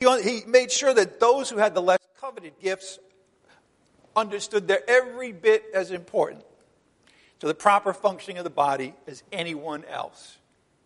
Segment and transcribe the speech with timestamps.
[0.00, 2.98] He made sure that those who had the less coveted gifts
[4.16, 6.42] understood they're every bit as important
[7.40, 10.38] to the proper functioning of the body as anyone else.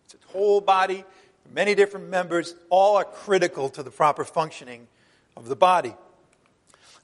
[0.03, 1.05] It's a whole body,
[1.53, 4.87] many different members, all are critical to the proper functioning
[5.37, 5.95] of the body.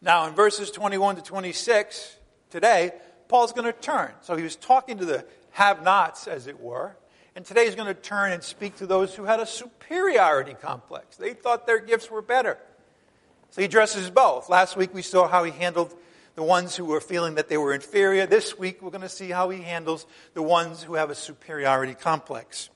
[0.02, 2.18] Now, in verses 21 to 26,
[2.50, 2.91] today,
[3.30, 4.12] Paul's going to turn.
[4.21, 6.96] So he was talking to the have nots, as it were,
[7.36, 11.16] and today he's going to turn and speak to those who had a superiority complex.
[11.18, 12.57] They thought their gifts were better.
[13.52, 14.50] So he addresses both.
[14.50, 15.93] Last week we saw how he handled
[16.36, 18.25] the ones who were feeling that they were inferior.
[18.25, 21.93] This week we're going to see how he handles the ones who have a superiority
[21.93, 22.70] complex.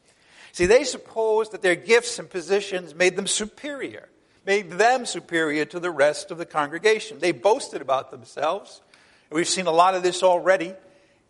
[0.51, 4.07] See, they supposed that their gifts and positions made them superior,
[4.45, 7.19] made them superior to the rest of the congregation.
[7.19, 8.81] They boasted about themselves.
[9.29, 10.73] We've seen a lot of this already.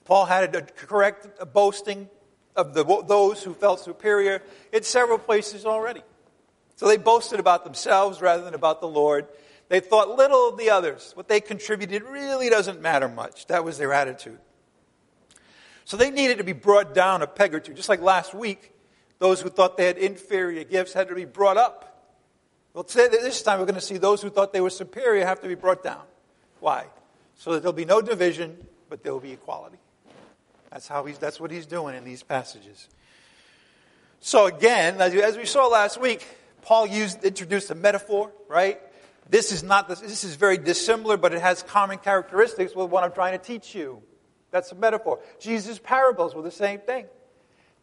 [0.03, 2.07] Paul had a correct boasting
[2.55, 4.41] of the, those who felt superior
[4.71, 6.01] in several places already.
[6.75, 9.27] So they boasted about themselves rather than about the Lord.
[9.69, 11.11] They thought little of the others.
[11.15, 13.47] What they contributed really doesn't matter much.
[13.47, 14.39] That was their attitude.
[15.85, 17.73] So they needed to be brought down a peg or two.
[17.73, 18.71] Just like last week,
[19.19, 22.11] those who thought they had inferior gifts had to be brought up.
[22.73, 25.41] Well, today, this time we're going to see those who thought they were superior have
[25.41, 26.01] to be brought down.
[26.59, 26.87] Why?
[27.35, 28.57] So that there'll be no division,
[28.89, 29.77] but there will be equality.
[30.75, 32.89] That's, how he's, that's what he's doing in these passages.
[34.19, 36.27] So again, as we saw last week,
[36.63, 38.81] Paul used, introduced a metaphor, right?
[39.29, 43.13] This is not, this is very dissimilar, but it has common characteristics with what I'm
[43.13, 44.03] trying to teach you.
[44.51, 45.21] That's a metaphor.
[45.39, 47.05] Jesus' parables were the same thing.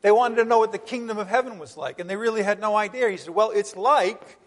[0.03, 2.61] They wanted to know what the kingdom of heaven was like, and they really had
[2.61, 3.09] no idea.
[3.09, 4.39] He said, Well, it's like,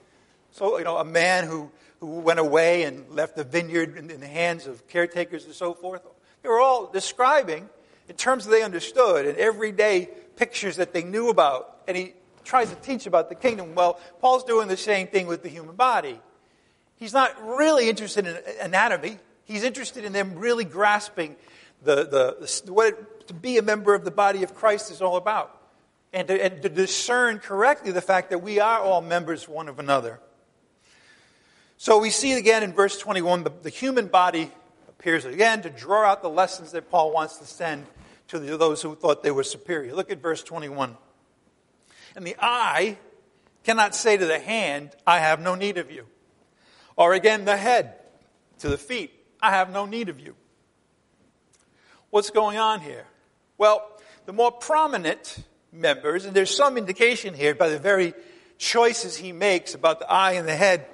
[0.51, 4.19] so, you know, a man who, who went away and left the vineyard in, in
[4.19, 6.03] the hands of caretakers and so forth.
[6.43, 7.69] They were all describing
[8.09, 11.81] in terms that they understood and everyday pictures that they knew about.
[11.87, 13.75] And he tries to teach about the kingdom.
[13.75, 16.19] Well, Paul's doing the same thing with the human body.
[16.97, 19.17] He's not really interested in anatomy.
[19.43, 21.35] He's interested in them really grasping
[21.83, 25.17] the, the, what it, to be a member of the body of Christ is all
[25.17, 25.61] about.
[26.13, 29.79] And to, and to discern correctly the fact that we are all members one of
[29.79, 30.19] another.
[31.77, 34.49] So we see again in verse 21 the, the human body
[34.87, 37.85] appears again to draw out the lessons that Paul wants to send
[38.27, 39.93] to those who thought they were superior.
[39.93, 40.97] Look at verse 21.
[42.15, 42.97] And the eye
[43.63, 46.05] cannot say to the hand, I have no need of you.
[46.95, 47.95] Or again, the head
[48.59, 50.35] to the feet, I have no need of you.
[52.09, 53.05] What's going on here?
[53.57, 53.85] Well,
[54.25, 58.13] the more prominent members, and there's some indication here by the very
[58.57, 60.85] choices he makes about the eye and the head,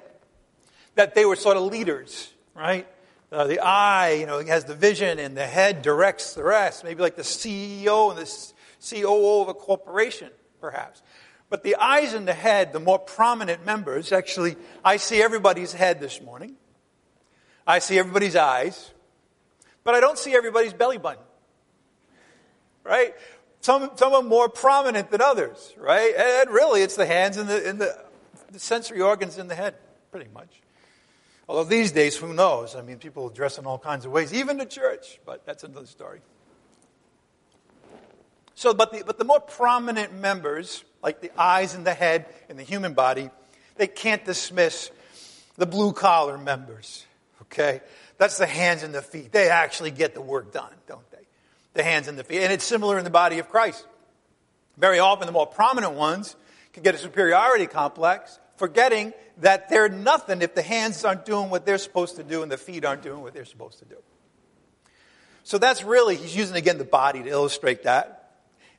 [0.96, 2.86] that they were sort of leaders, right?
[3.32, 6.84] Uh, the eye, you know, has the vision, and the head directs the rest.
[6.84, 8.52] Maybe like the CEO and the
[8.86, 11.00] COO of a corporation, perhaps.
[11.48, 15.98] But the eyes and the head, the more prominent members, actually, I see everybody's head
[15.98, 16.56] this morning.
[17.66, 18.90] I see everybody's eyes,
[19.82, 21.22] but I don't see everybody's belly button.
[22.84, 23.14] Right?
[23.60, 26.14] Some, some are more prominent than others, right?
[26.16, 27.98] And really, it's the hands and the, and the,
[28.50, 29.76] the sensory organs in the head,
[30.10, 30.61] pretty much.
[31.48, 32.76] Although these days, who knows?
[32.76, 35.86] I mean, people dress in all kinds of ways, even the church, but that's another
[35.86, 36.20] story.
[38.54, 42.56] So, but the, but the more prominent members, like the eyes and the head in
[42.56, 43.30] the human body,
[43.76, 44.90] they can't dismiss
[45.56, 47.04] the blue collar members,
[47.42, 47.80] okay?
[48.18, 49.32] That's the hands and the feet.
[49.32, 51.26] They actually get the work done, don't they?
[51.74, 52.42] The hands and the feet.
[52.42, 53.86] And it's similar in the body of Christ.
[54.76, 56.36] Very often, the more prominent ones
[56.72, 61.66] can get a superiority complex, forgetting that they're nothing if the hands aren't doing what
[61.66, 63.96] they're supposed to do and the feet aren't doing what they're supposed to do.
[65.44, 68.30] So that's really, he's using again the body to illustrate that.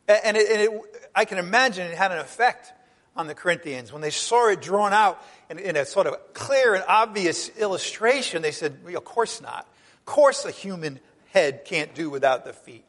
[0.07, 0.81] And, it, and it,
[1.15, 2.73] I can imagine it had an effect
[3.15, 3.91] on the Corinthians.
[3.91, 8.41] When they saw it drawn out in, in a sort of clear and obvious illustration,
[8.41, 9.67] they said, well, Of course not.
[9.99, 12.85] Of course, a human head can't do without the feet.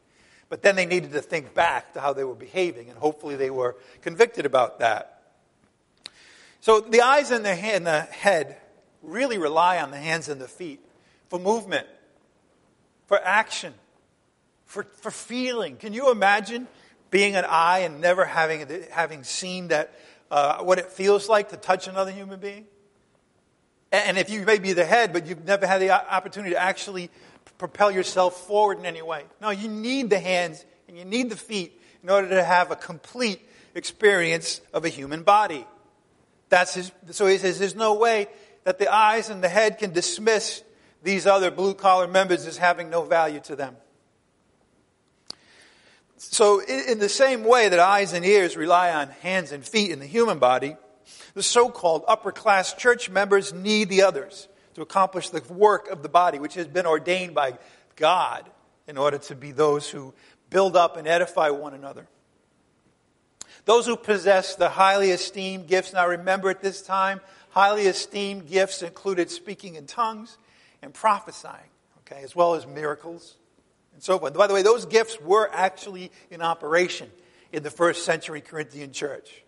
[0.49, 3.51] But then they needed to think back to how they were behaving, and hopefully they
[3.51, 5.14] were convicted about that.
[6.65, 8.57] So the eyes and the, hand, the head
[9.03, 10.81] really rely on the hands and the feet
[11.29, 11.87] for movement,
[13.07, 13.75] for action,
[14.65, 15.77] for, for feeling.
[15.77, 16.67] Can you imagine
[17.11, 19.93] being an eye and never having, having seen that,
[20.31, 22.65] uh, what it feels like to touch another human being?
[23.93, 27.11] And if you may be the head, but you've never had the opportunity to actually
[27.59, 29.25] propel yourself forward in any way.
[29.39, 32.77] No, you need the hands and you need the feet in order to have a
[32.77, 35.67] complete experience of a human body.
[36.55, 38.29] That's his, so he says there's no way
[38.63, 40.63] that the eyes and the head can dismiss
[41.03, 43.77] these other blue collar members as having no value to them.
[46.17, 49.99] So, in the same way that eyes and ears rely on hands and feet in
[49.99, 50.77] the human body,
[51.35, 56.05] The so called upper class church members need the others to accomplish the work of
[56.05, 57.59] the body, which has been ordained by
[57.97, 58.49] God
[58.87, 60.15] in order to be those who
[60.51, 62.07] build up and edify one another.
[63.65, 67.21] Those who possess the highly esteemed gifts, now remember at this time,
[67.51, 70.37] highly esteemed gifts included speaking in tongues
[70.83, 71.71] and prophesying,
[72.01, 73.37] okay, as well as miracles
[73.95, 74.35] and so forth.
[74.35, 77.11] By the way, those gifts were actually in operation
[77.53, 79.43] in the first century Corinthian church.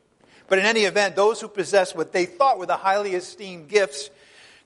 [0.48, 4.10] But in any event, those who possessed what they thought were the highly esteemed gifts,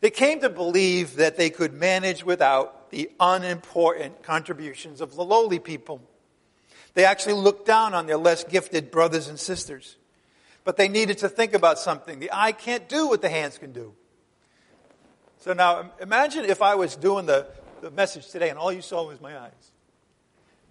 [0.01, 5.59] they came to believe that they could manage without the unimportant contributions of the lowly
[5.59, 6.03] people.
[6.95, 9.97] They actually looked down on their less gifted brothers and sisters.
[10.65, 12.19] But they needed to think about something.
[12.19, 13.95] The eye can't do what the hands can do.
[15.39, 17.47] So now imagine if I was doing the,
[17.81, 19.73] the message today and all you saw was my eyes.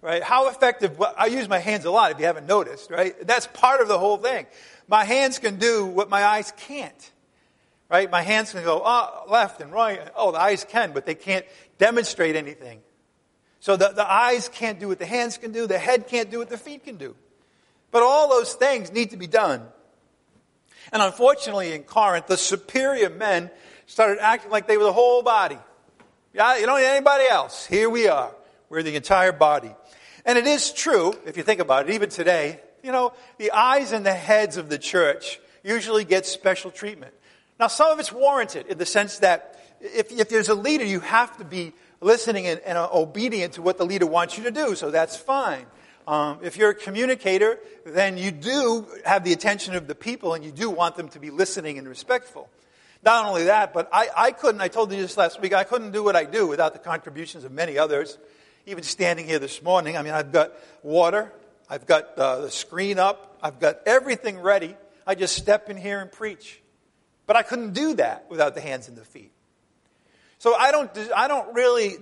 [0.00, 0.22] Right?
[0.22, 3.14] How effective, well, I use my hands a lot if you haven't noticed, right?
[3.26, 4.46] That's part of the whole thing.
[4.88, 7.12] My hands can do what my eyes can't.
[7.90, 8.08] Right?
[8.08, 10.00] My hands can go oh, left and right.
[10.14, 11.44] Oh, the eyes can, but they can't
[11.78, 12.80] demonstrate anything.
[13.60, 16.38] So the, the eyes can't do what the hands can do, the head can't do
[16.38, 17.14] what the feet can do.
[17.90, 19.62] But all those things need to be done.
[20.92, 23.50] And unfortunately, in Corinth, the superior men
[23.86, 25.58] started acting like they were the whole body.
[26.32, 27.66] Yeah, you don't need anybody else.
[27.66, 28.32] Here we are.
[28.68, 29.74] We're the entire body.
[30.24, 33.92] And it is true, if you think about it, even today, you know, the eyes
[33.92, 37.12] and the heads of the church usually get special treatment.
[37.58, 41.00] Now, some of it's warranted in the sense that if, if there's a leader, you
[41.00, 44.74] have to be listening and, and obedient to what the leader wants you to do,
[44.74, 45.66] so that's fine.
[46.06, 50.44] Um, if you're a communicator, then you do have the attention of the people and
[50.44, 52.48] you do want them to be listening and respectful.
[53.02, 55.92] Not only that, but I, I couldn't, I told you this last week, I couldn't
[55.92, 58.18] do what I do without the contributions of many others.
[58.66, 61.32] Even standing here this morning, I mean, I've got water,
[61.68, 64.76] I've got uh, the screen up, I've got everything ready.
[65.06, 66.60] I just step in here and preach.
[67.26, 69.32] But I couldn't do that without the hands and the feet.
[70.40, 71.98] So I don't, I don't really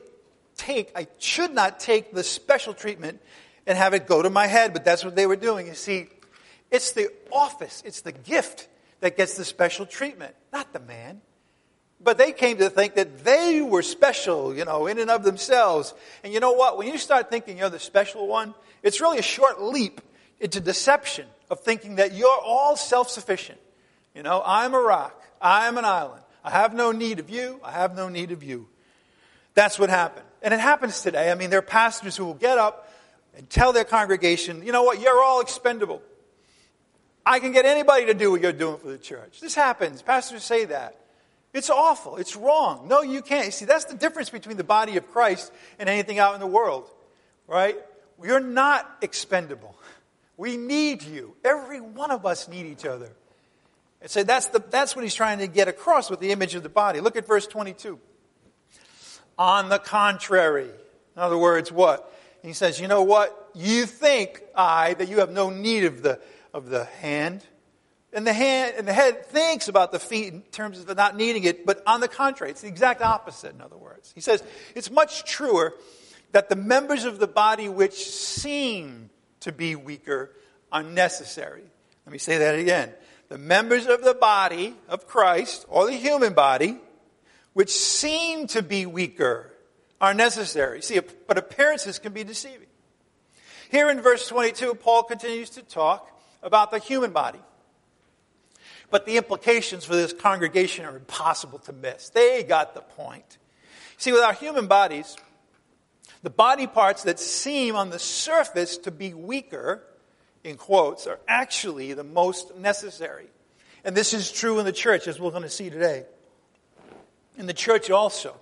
[0.56, 3.20] take, I should not take the special treatment
[3.66, 5.66] and have it go to my head, but that's what they were doing.
[5.66, 6.06] You see,
[6.70, 8.68] it's the office, it's the gift
[9.00, 11.20] that gets the special treatment, not the man.
[12.00, 15.92] But they came to think that they were special, you know, in and of themselves.
[16.22, 16.78] And you know what?
[16.78, 18.54] When you start thinking you're the special one,
[18.84, 20.00] it's really a short leap
[20.38, 23.58] into deception of thinking that you're all self sufficient.
[24.14, 26.22] You know, I'm a rock, I'm an island.
[26.44, 27.60] I have no need of you.
[27.64, 28.68] I have no need of you.
[29.54, 30.26] That's what happened.
[30.42, 31.30] And it happens today.
[31.30, 32.92] I mean, there are pastors who will get up
[33.36, 36.02] and tell their congregation, you know what, you're all expendable.
[37.26, 39.40] I can get anybody to do what you're doing for the church.
[39.40, 40.00] This happens.
[40.00, 40.96] Pastors say that.
[41.52, 42.16] It's awful.
[42.16, 42.88] It's wrong.
[42.88, 43.52] No, you can't.
[43.52, 46.88] See, that's the difference between the body of Christ and anything out in the world,
[47.46, 47.76] right?
[48.22, 49.76] You're not expendable.
[50.36, 51.34] We need you.
[51.44, 53.10] Every one of us need each other.
[54.00, 56.62] And so that's, the, that's what he's trying to get across with the image of
[56.62, 57.00] the body.
[57.00, 57.98] Look at verse 22.
[59.38, 60.70] On the contrary,
[61.16, 62.12] in other words, what?
[62.42, 63.50] He says, you know what?
[63.54, 66.20] You think, I, that you have no need of the,
[66.54, 67.44] of the hand.
[68.12, 71.44] And the hand and the head thinks about the feet in terms of not needing
[71.44, 74.12] it, but on the contrary, it's the exact opposite, in other words.
[74.14, 74.42] He says,
[74.74, 75.74] it's much truer
[76.32, 79.10] that the members of the body which seem
[79.40, 80.30] to be weaker
[80.70, 81.64] are necessary.
[82.06, 82.92] Let me say that again
[83.28, 86.78] the members of the body of Christ, or the human body,
[87.52, 89.52] which seem to be weaker,
[90.00, 90.80] are necessary.
[90.80, 92.68] See, but appearances can be deceiving.
[93.70, 96.10] Here in verse 22, Paul continues to talk
[96.42, 97.40] about the human body.
[98.90, 102.08] But the implications for this congregation are impossible to miss.
[102.08, 103.36] They got the point.
[103.98, 105.16] See, with our human bodies,
[106.22, 109.82] the body parts that seem on the surface to be weaker
[110.44, 113.26] in quotes, are actually the most necessary.
[113.84, 116.04] And this is true in the church, as we're going to see today.
[117.36, 118.34] In the church also,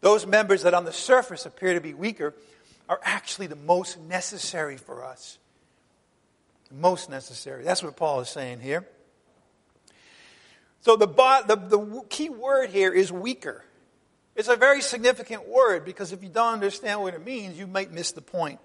[0.00, 2.34] those members that on the surface appear to be weaker
[2.88, 5.38] are actually the most necessary for us.
[6.68, 7.64] The most necessary.
[7.64, 8.86] That's what Paul is saying here.
[10.80, 13.64] So the, the, the key word here is weaker.
[14.36, 17.92] It's a very significant word because if you don't understand what it means, you might
[17.92, 18.60] miss the point.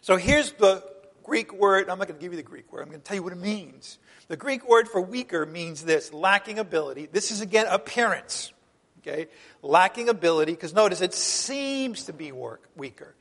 [0.00, 0.84] So here's the
[1.24, 1.90] Greek word.
[1.90, 2.82] I'm not going to give you the Greek word.
[2.82, 3.98] I'm going to tell you what it means.
[4.28, 7.08] The Greek word for weaker means this lacking ability.
[7.10, 8.52] This is again appearance.
[9.00, 9.26] Okay?
[9.62, 13.14] Lacking ability, because notice it seems to be work, weaker.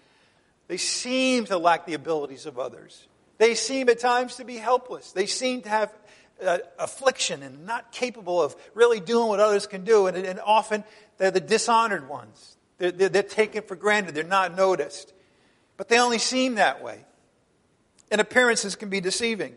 [0.67, 3.07] They seem to lack the abilities of others.
[3.38, 5.12] They seem at times to be helpless.
[5.12, 5.93] They seem to have
[6.46, 10.07] uh, affliction and not capable of really doing what others can do.
[10.07, 10.84] And, and often
[11.17, 12.57] they're the dishonored ones.
[12.77, 14.15] They're, they're, they're taken for granted.
[14.15, 15.13] They're not noticed.
[15.77, 17.05] But they only seem that way.
[18.12, 19.55] And appearances can be deceiving.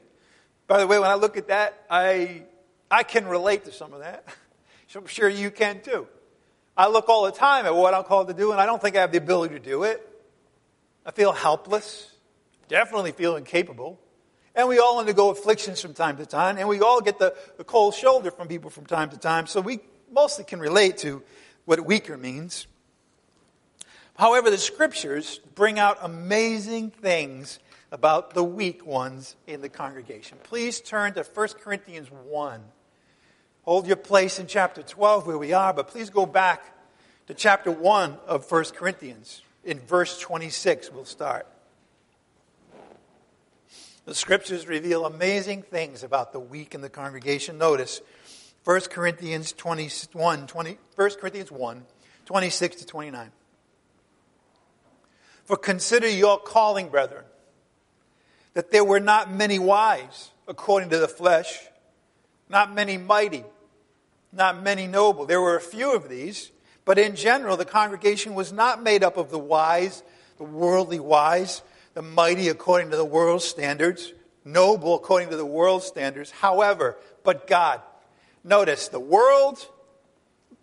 [0.66, 2.42] By the way, when I look at that, I,
[2.90, 4.24] I can relate to some of that.
[4.94, 6.06] I'm sure you can too.
[6.76, 8.96] I look all the time at what I'm called to do, and I don't think
[8.96, 10.06] I have the ability to do it.
[11.04, 12.10] I feel helpless,
[12.68, 13.98] definitely feel incapable.
[14.54, 17.64] And we all undergo afflictions from time to time, and we all get the, the
[17.64, 21.22] cold shoulder from people from time to time, so we mostly can relate to
[21.64, 22.66] what weaker means.
[24.20, 27.58] However, the scriptures bring out amazing things
[27.90, 30.36] about the weak ones in the congregation.
[30.42, 32.60] Please turn to 1 Corinthians 1.
[33.64, 36.76] Hold your place in chapter 12 where we are, but please go back
[37.28, 39.40] to chapter 1 of 1 Corinthians.
[39.64, 41.46] In verse 26, we'll start.
[44.04, 47.56] The scriptures reveal amazing things about the weak in the congregation.
[47.56, 48.02] Notice
[48.64, 51.86] 1 Corinthians 21, 20, 1 Corinthians 1,
[52.26, 53.32] 26 to 29.
[55.50, 57.24] For consider your calling, brethren,
[58.54, 61.58] that there were not many wise according to the flesh,
[62.48, 63.42] not many mighty,
[64.32, 65.26] not many noble.
[65.26, 66.52] There were a few of these,
[66.84, 70.04] but in general, the congregation was not made up of the wise,
[70.38, 71.62] the worldly wise,
[71.94, 74.12] the mighty according to the world's standards,
[74.44, 76.30] noble according to the world's standards.
[76.30, 77.82] However, but God.
[78.44, 79.66] Notice the world,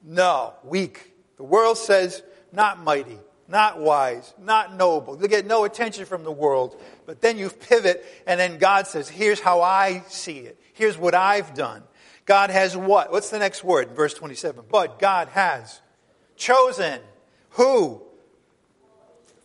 [0.01, 1.11] no, weak.
[1.35, 5.21] The world says not mighty, not wise, not noble.
[5.21, 6.79] You get no attention from the world.
[7.05, 10.59] But then you pivot, and then God says, Here's how I see it.
[10.73, 11.83] Here's what I've done.
[12.25, 13.11] God has what?
[13.11, 13.91] What's the next word?
[13.91, 14.65] Verse 27.
[14.69, 15.81] But God has
[16.35, 16.99] chosen
[17.51, 18.01] who?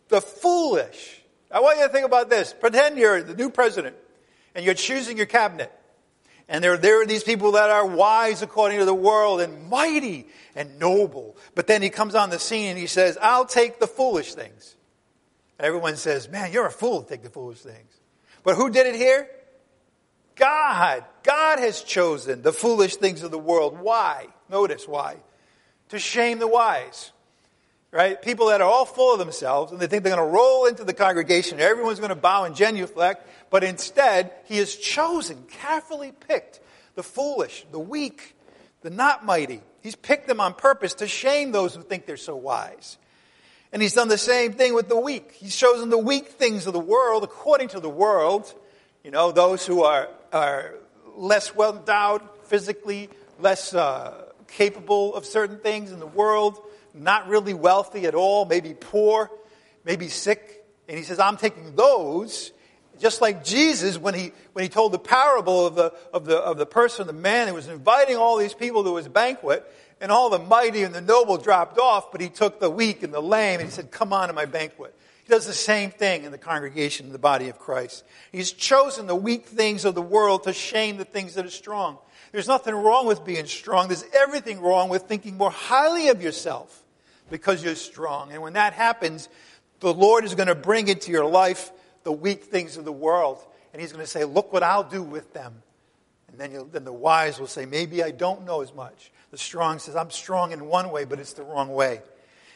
[0.09, 1.23] The foolish.
[1.51, 2.53] I want you to think about this.
[2.53, 3.97] Pretend you're the new president
[4.55, 5.73] and you're choosing your cabinet.
[6.53, 10.27] And there, there are these people that are wise according to the world and mighty
[10.55, 11.35] and noble.
[11.55, 14.77] But then he comes on the scene and he says, I'll take the foolish things.
[15.59, 17.99] Everyone says, Man, you're a fool to take the foolish things.
[18.45, 19.31] But who did it here?
[20.37, 21.07] God.
[21.23, 23.79] God has chosen the foolish things of the world.
[23.79, 24.27] Why?
[24.51, 25.17] Notice why.
[25.89, 27.13] To shame the wise.
[27.91, 28.21] Right?
[28.21, 30.85] People that are all full of themselves and they think they're going to roll into
[30.85, 31.61] the congregation.
[31.61, 33.27] Everyone's going to bow and genuflect.
[33.53, 36.59] But instead, he has chosen, carefully picked
[36.95, 38.35] the foolish, the weak,
[38.81, 39.61] the not mighty.
[39.83, 42.97] He's picked them on purpose to shame those who think they're so wise.
[43.71, 45.33] And he's done the same thing with the weak.
[45.33, 48.53] He's chosen the weak things of the world according to the world.
[49.05, 50.73] You know, those who are, are
[51.15, 56.59] less well endowed physically, less uh, capable of certain things in the world,
[56.95, 59.31] not really wealthy at all, maybe poor,
[59.85, 60.65] maybe sick.
[60.89, 62.53] And he says, I'm taking those
[63.01, 66.59] just like Jesus, when he, when he told the parable of the, of, the, of
[66.59, 69.67] the person, the man who was inviting all these people to his banquet,
[70.03, 73.15] and all the mighty and the noble dropped off, but he took the weak and
[73.15, 74.95] the lame and he said, Come on to my banquet.
[75.23, 78.03] He does the same thing in the congregation, in the body of Christ.
[78.33, 81.99] He's chosen the weak things of the world to shame the things that are strong.
[82.33, 83.87] There's nothing wrong with being strong.
[83.87, 86.83] There's everything wrong with thinking more highly of yourself
[87.31, 88.33] because you're strong.
[88.33, 89.29] And when that happens,
[89.79, 91.71] the Lord is going to bring into your life
[92.05, 93.45] the weak things of the world.
[93.73, 95.63] And he's going to say, Look what I'll do with them.
[96.29, 99.11] And then, then the wise will say, Maybe I don't know as much.
[99.31, 102.03] The strong says, I'm strong in one way, but it's the wrong way.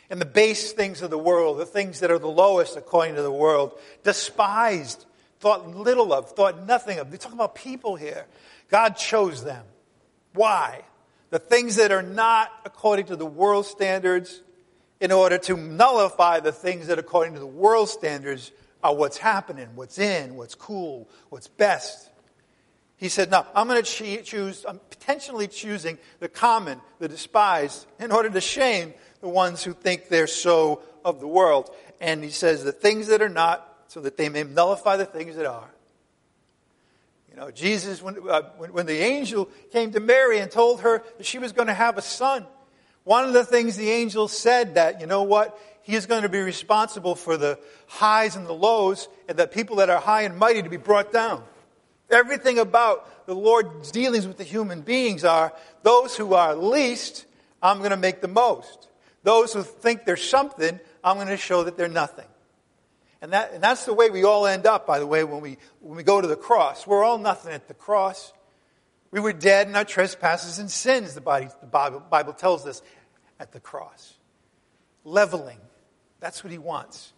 [0.09, 3.23] And the base things of the world, the things that are the lowest according to
[3.23, 5.05] the world, despised,
[5.41, 7.11] thought little of, thought nothing of.
[7.11, 8.27] They talk about people here.
[8.69, 9.65] God chose them.
[10.35, 10.83] Why?
[11.31, 14.43] The things that are not according to the world standards,
[15.01, 18.51] in order to nullify the things that, according to the world standards,
[18.83, 22.11] are what's happening, what's in, what's cool, what's best.
[22.97, 28.13] He said, No, I'm going to choose, I'm potentially choosing the common, the despised, in
[28.13, 31.71] order to shame the ones who think they're so of the world.
[32.01, 35.37] And he says, The things that are not, so that they may nullify the things
[35.37, 35.71] that are.
[37.31, 41.05] You know, Jesus, when, uh, when, when the angel came to Mary and told her
[41.19, 42.47] that she was going to have a son,
[43.05, 46.29] one of the things the angel said that, you know what, he is going to
[46.29, 50.37] be responsible for the highs and the lows, and that people that are high and
[50.37, 51.45] mighty to be brought down.
[52.11, 55.53] Everything about the Lord's dealings with the human beings are
[55.85, 57.25] those who are least,
[57.63, 58.89] I'm going to make the most.
[59.23, 62.27] Those who think they're something, I'm going to show that they're nothing.
[63.23, 65.57] And, that, and that's the way we all end up, by the way, when we,
[65.79, 66.85] when we go to the cross.
[66.85, 68.33] We're all nothing at the cross.
[69.13, 72.83] We were dead in our trespasses and sins, the, body, the Bible, Bible tells us,
[73.39, 74.15] at the cross.
[75.05, 75.61] Leveling,
[76.27, 77.13] that's what he wants.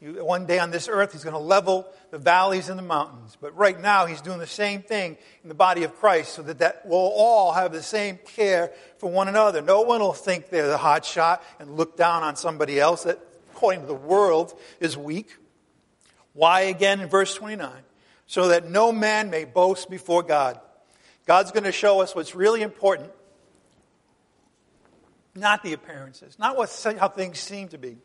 [0.00, 3.36] One day on this earth, he's going to level the valleys and the mountains.
[3.40, 6.58] But right now, he's doing the same thing in the body of Christ so that,
[6.58, 9.62] that we'll all have the same care for one another.
[9.62, 13.20] No one will think they're the hot shot and look down on somebody else that,
[13.52, 15.36] according to the world, is weak.
[16.32, 17.70] Why, again, in verse 29?
[18.32, 20.58] so that no man may boast before God.
[21.26, 23.10] God's going to show us what's really important,
[25.34, 27.98] not the appearances, not what, how things seem to be.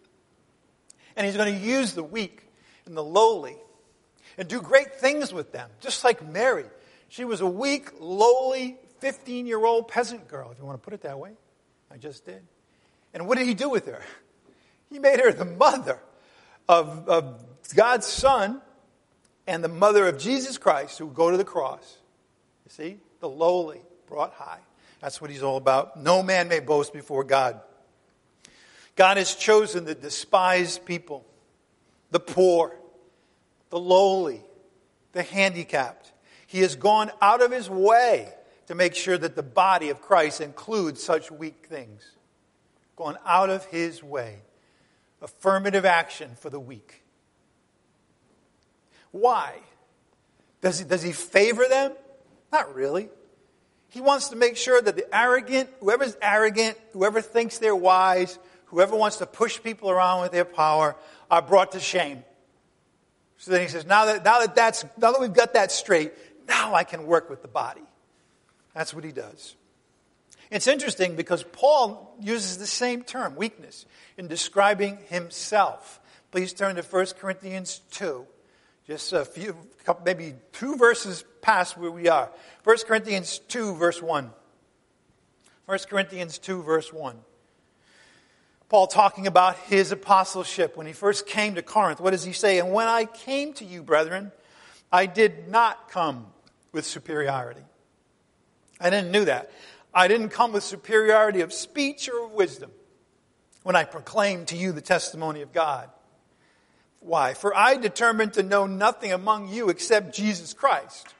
[1.17, 2.47] And He's going to use the weak
[2.85, 3.57] and the lowly
[4.37, 6.65] and do great things with them, just like Mary.
[7.09, 10.93] She was a weak, lowly, 15 year old peasant girl, if you want to put
[10.93, 11.31] it that way.
[11.91, 12.41] I just did.
[13.13, 14.01] And what did He do with her?
[14.89, 15.99] He made her the mother
[16.69, 17.43] of, of
[17.75, 18.61] God's Son
[19.45, 21.97] and the mother of Jesus Christ who would go to the cross.
[22.65, 22.97] You see?
[23.19, 24.59] The lowly brought high.
[25.01, 25.97] That's what he's all about.
[25.97, 27.59] No man may boast before God.
[28.97, 31.23] God has chosen the despised people,
[32.11, 32.75] the poor,
[33.69, 34.41] the lowly,
[35.13, 36.11] the handicapped.
[36.47, 38.33] He has gone out of his way
[38.65, 42.03] to make sure that the body of Christ includes such weak things.
[42.95, 44.39] Gone out of his way.
[45.21, 47.03] Affirmative action for the weak.
[49.11, 49.53] Why?
[50.61, 51.91] Does he, does he favor them?
[52.51, 53.09] Not really.
[53.89, 58.95] He wants to make sure that the arrogant, whoever's arrogant, whoever thinks they're wise, whoever
[58.95, 60.95] wants to push people around with their power,
[61.29, 62.23] are brought to shame.
[63.37, 66.13] So then he says, now that, now that, that's, now that we've got that straight,
[66.47, 67.81] now I can work with the body.
[68.73, 69.55] That's what he does.
[70.49, 73.85] It's interesting because Paul uses the same term, weakness,
[74.17, 75.99] in describing himself.
[76.31, 78.25] Please turn to 1 Corinthians 2
[78.87, 79.55] just a few,
[80.05, 82.31] maybe two verses past where we are.
[82.63, 84.31] 1 Corinthians 2, verse 1.
[85.65, 87.17] 1 Corinthians 2, verse 1.
[88.69, 92.01] Paul talking about his apostleship when he first came to Corinth.
[92.01, 92.59] What does he say?
[92.59, 94.31] And when I came to you, brethren,
[94.91, 96.27] I did not come
[96.73, 97.61] with superiority.
[98.79, 99.51] I didn't do that.
[99.93, 102.71] I didn't come with superiority of speech or of wisdom
[103.63, 105.89] when I proclaimed to you the testimony of God.
[106.99, 107.33] Why?
[107.33, 111.13] For I determined to know nothing among you except Jesus Christ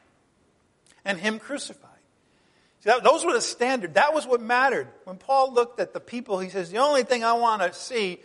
[1.06, 1.87] and Him crucified.
[2.82, 3.96] See, that, those were the standard.
[3.96, 4.88] That was what mattered.
[5.06, 8.20] When Paul looked at the people, he says, The only thing I want to see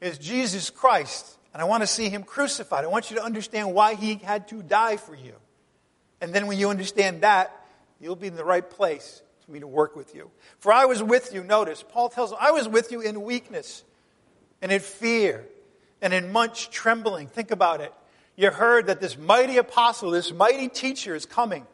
[0.00, 2.84] is Jesus Christ, and I want to see Him crucified.
[2.84, 5.32] I want you to understand why He had to die for you.
[6.20, 7.52] And then when you understand that,
[8.00, 10.30] you'll be in the right place for me to work with you.
[10.58, 13.84] For I was with you, notice, Paul tells them, I was with you in weakness
[14.60, 15.44] and in fear
[16.02, 17.28] and in much trembling.
[17.28, 17.92] Think about it.
[18.36, 21.66] You heard that this mighty apostle, this mighty teacher is coming.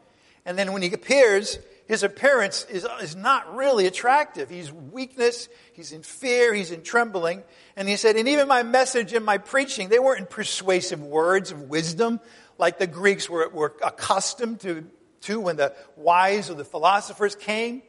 [0.45, 4.49] And then when he appears, his appearance is, is not really attractive.
[4.49, 7.43] He's weakness, he's in fear, he's in trembling.
[7.75, 11.69] And he said, and even my message and my preaching, they weren't persuasive words of
[11.69, 12.19] wisdom
[12.57, 14.85] like the Greeks were, were accustomed to,
[15.21, 17.81] to when the wise or the philosophers came.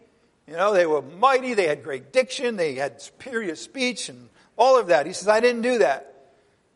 [0.49, 4.79] You know, they were mighty, they had great diction, they had superior speech and all
[4.79, 5.07] of that.
[5.07, 6.11] He says, I didn't do that.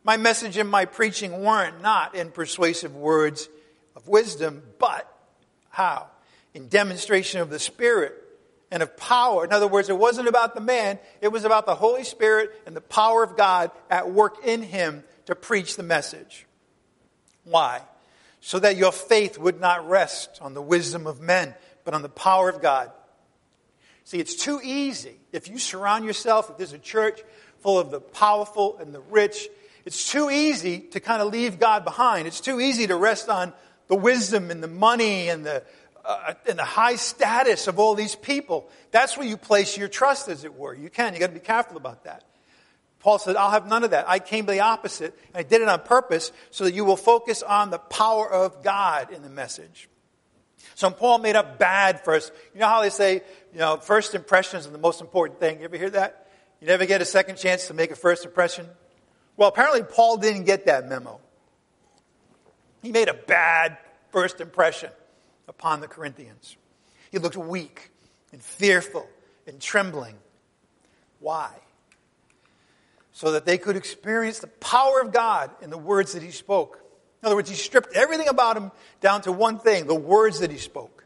[0.03, 3.49] My message and my preaching weren't not in persuasive words
[3.95, 5.11] of wisdom, but
[5.69, 6.07] how?
[6.59, 8.13] In demonstration of the Spirit
[8.69, 9.45] and of power.
[9.45, 12.75] In other words, it wasn't about the man, it was about the Holy Spirit and
[12.75, 16.45] the power of God at work in him to preach the message.
[17.45, 17.81] Why?
[18.41, 22.09] So that your faith would not rest on the wisdom of men, but on the
[22.09, 22.91] power of God.
[24.03, 27.21] See, it's too easy if you surround yourself, if there's a church
[27.61, 29.47] full of the powerful and the rich
[29.85, 32.27] it's too easy to kind of leave God behind.
[32.27, 33.53] It's too easy to rest on
[33.87, 35.63] the wisdom and the money and the,
[36.09, 38.67] uh, and the high status of all these people.
[38.89, 40.73] That's where you place your trust, as it were.
[40.73, 41.13] You can.
[41.13, 42.23] You got to be careful about that.
[42.99, 44.09] Paul said, I'll have none of that.
[44.09, 46.97] I came to the opposite, and I did it on purpose so that you will
[46.97, 49.87] focus on the power of God in the message.
[50.73, 52.33] So Paul made up bad first.
[52.55, 53.21] You know how they say,
[53.53, 55.59] you know, first impressions are the most important thing.
[55.59, 56.27] You ever hear that?
[56.59, 58.67] You never get a second chance to make a first impression?
[59.37, 61.21] Well, apparently Paul didn't get that memo.
[62.81, 63.77] He made a bad
[64.11, 64.89] first impression
[65.49, 66.55] upon the Corinthians.
[67.11, 67.91] He looked weak
[68.31, 69.07] and fearful
[69.47, 70.15] and trembling.
[71.19, 71.49] Why?
[73.11, 76.79] So that they could experience the power of God in the words that he spoke.
[77.21, 80.51] In other words, he stripped everything about him down to one thing the words that
[80.51, 81.03] he spoke.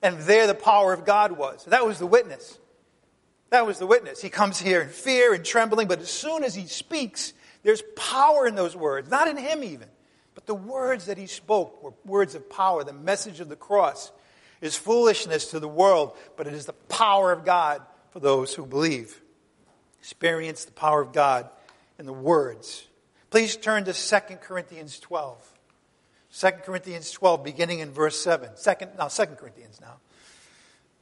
[0.00, 1.64] And there the power of God was.
[1.64, 2.58] That was the witness.
[3.50, 4.20] That was the witness.
[4.20, 8.46] He comes here in fear and trembling, but as soon as he speaks, there's power
[8.46, 9.88] in those words, not in him even,
[10.44, 12.84] but the words that he spoke were words of power.
[12.84, 14.12] The message of the cross
[14.60, 17.80] is foolishness to the world, but it is the power of God
[18.10, 19.20] for those who believe.
[20.00, 21.48] Experience the power of God
[21.98, 22.86] in the words.
[23.30, 25.52] Please turn to 2 Corinthians 12.
[26.38, 28.50] 2 Corinthians 12, beginning in verse 7.
[28.56, 29.96] Second, now 2 Corinthians now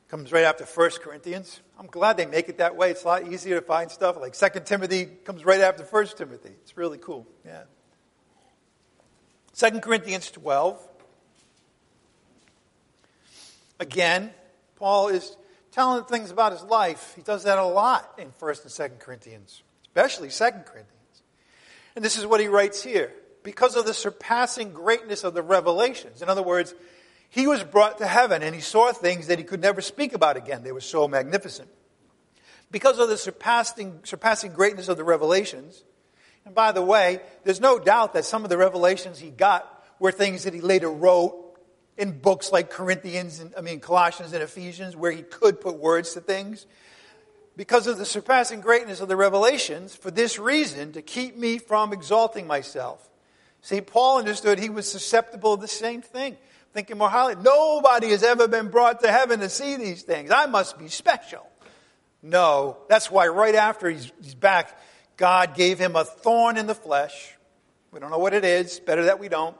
[0.09, 1.61] comes right after 1 Corinthians.
[1.79, 2.91] I'm glad they make it that way.
[2.91, 4.17] It's a lot easier to find stuff.
[4.19, 6.53] Like 2 Timothy comes right after 1 Timothy.
[6.63, 7.27] It's really cool.
[7.45, 7.63] Yeah.
[9.57, 10.89] 2 Corinthians 12.
[13.81, 14.31] Again,
[14.77, 15.37] Paul is
[15.73, 17.13] telling things about his life.
[17.17, 21.23] He does that a lot in 1st and 2nd Corinthians, especially 2nd Corinthians.
[21.97, 23.13] And this is what he writes here.
[23.43, 26.23] Because of the surpassing greatness of the revelations.
[26.23, 26.75] In other words,
[27.29, 30.37] he was brought to heaven and he saw things that he could never speak about
[30.37, 30.63] again.
[30.63, 31.69] They were so magnificent.
[32.71, 35.83] Because of the surpassing, surpassing greatness of the revelations,
[36.45, 40.13] and by the way, there's no doubt that some of the revelations he got were
[40.13, 41.39] things that he later wrote
[41.97, 46.15] in books like Corinthians and I mean Colossians and Ephesians where he could put words
[46.15, 46.67] to things.
[47.55, 51.93] Because of the surpassing greatness of the revelations, for this reason, to keep me from
[51.93, 53.11] exalting myself.
[53.61, 56.39] See, Paul understood he was susceptible to the same thing,
[56.73, 57.37] thinking more highly.
[57.37, 60.31] Nobody has ever been brought to heaven to see these things.
[60.31, 61.47] I must be special.
[62.23, 64.81] No, that's why right after he's, he's back,
[65.17, 67.35] God gave him a thorn in the flesh.
[67.91, 68.81] We don't know what it is.
[68.81, 69.57] Better that we don't.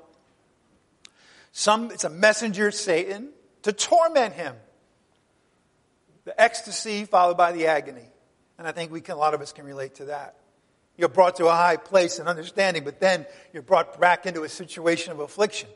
[1.53, 3.29] Some, it's a messenger, Satan,
[3.63, 4.57] to torment him.
[6.25, 8.09] The ecstasy followed by the agony.
[8.59, 10.37] And I think we can, a lot of us can relate to that.
[10.97, 14.49] You're brought to a high place in understanding, but then you're brought back into a
[14.49, 15.69] situation of affliction.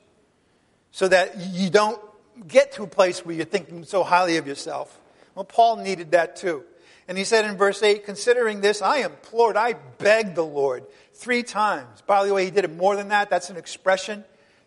[0.92, 2.00] So that you don't
[2.46, 4.98] get to a place where you're thinking so highly of yourself.
[5.34, 6.64] Well, Paul needed that too.
[7.08, 11.42] And he said in verse 8, considering this, I implored, I begged the Lord three
[11.42, 12.02] times.
[12.02, 13.30] By the way, he did it more than that.
[13.30, 14.24] That's an expression.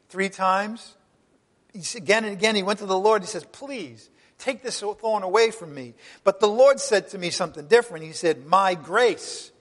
[0.10, 0.95] Three times.
[1.95, 3.21] Again and again, he went to the Lord.
[3.21, 5.93] He says, please take this thorn away from me.
[6.23, 8.06] But the Lord said to me something different.
[8.06, 9.52] He said, my grace.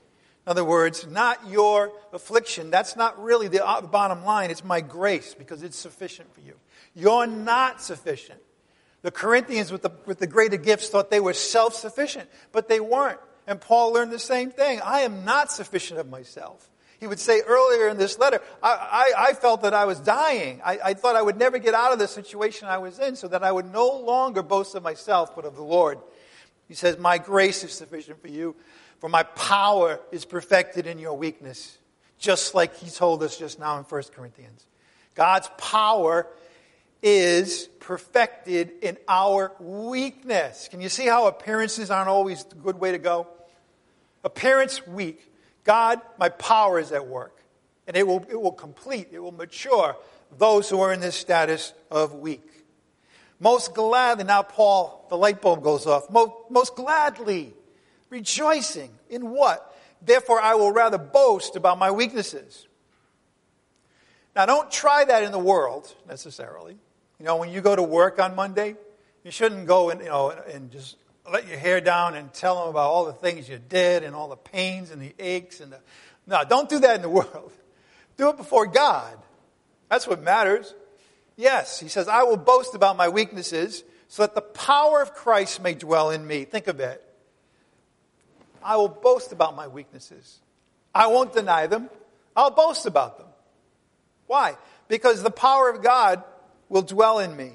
[0.46, 2.70] In other words, not your affliction.
[2.70, 4.50] That's not really the uh, bottom line.
[4.50, 6.54] It's my grace because it's sufficient for you.
[6.94, 8.40] You're not sufficient.
[9.02, 12.80] The Corinthians with the, with the greater gifts thought they were self sufficient, but they
[12.80, 13.20] weren't.
[13.46, 14.80] And Paul learned the same thing.
[14.84, 16.68] I am not sufficient of myself.
[17.00, 20.60] He would say earlier in this letter, I, I, I felt that I was dying.
[20.64, 23.28] I, I thought I would never get out of the situation I was in so
[23.28, 25.98] that I would no longer boast of myself, but of the Lord.
[26.66, 28.56] He says, My grace is sufficient for you,
[28.98, 31.78] for my power is perfected in your weakness.
[32.18, 34.66] Just like he told us just now in 1 Corinthians.
[35.14, 36.26] God's power
[37.02, 40.68] is perfected in our weakness.
[40.68, 43.26] Can you see how appearances aren't always a good way to go?
[44.24, 45.32] Appearance weak.
[45.64, 47.34] God, my power is at work.
[47.86, 49.96] And it will, it will complete, it will mature
[50.36, 52.44] those who are in this status of weak.
[53.40, 56.10] Most gladly, now Paul, the light bulb goes off.
[56.10, 57.54] Most, most gladly,
[58.10, 59.74] rejoicing in what?
[60.02, 62.66] Therefore, I will rather boast about my weaknesses.
[64.36, 66.76] Now, don't try that in the world necessarily.
[67.18, 68.76] You know, when you go to work on Monday,
[69.24, 70.96] you shouldn't go and, you know, and just
[71.30, 74.28] let your hair down and tell them about all the things you did and all
[74.28, 75.78] the pains and the aches and the.
[76.26, 77.52] No, don't do that in the world.
[78.16, 79.16] Do it before God.
[79.88, 80.74] That's what matters.
[81.36, 85.62] Yes, he says, I will boast about my weaknesses so that the power of Christ
[85.62, 86.44] may dwell in me.
[86.44, 87.02] Think of it.
[88.62, 90.38] I will boast about my weaknesses.
[90.94, 91.90] I won't deny them.
[92.36, 93.28] I'll boast about them.
[94.26, 94.56] Why?
[94.88, 96.22] Because the power of God
[96.68, 97.52] will dwell in me.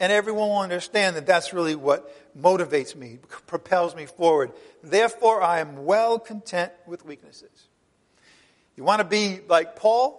[0.00, 4.50] And everyone will understand that that's really what motivates me, propels me forward.
[4.82, 7.68] Therefore, I am well content with weaknesses.
[8.76, 10.18] You want to be like Paul?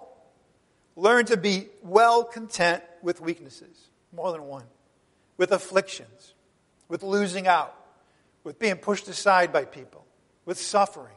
[0.95, 4.65] Learn to be well content with weaknesses, more than one,
[5.37, 6.33] with afflictions,
[6.87, 7.75] with losing out,
[8.43, 10.05] with being pushed aside by people,
[10.45, 11.15] with suffering.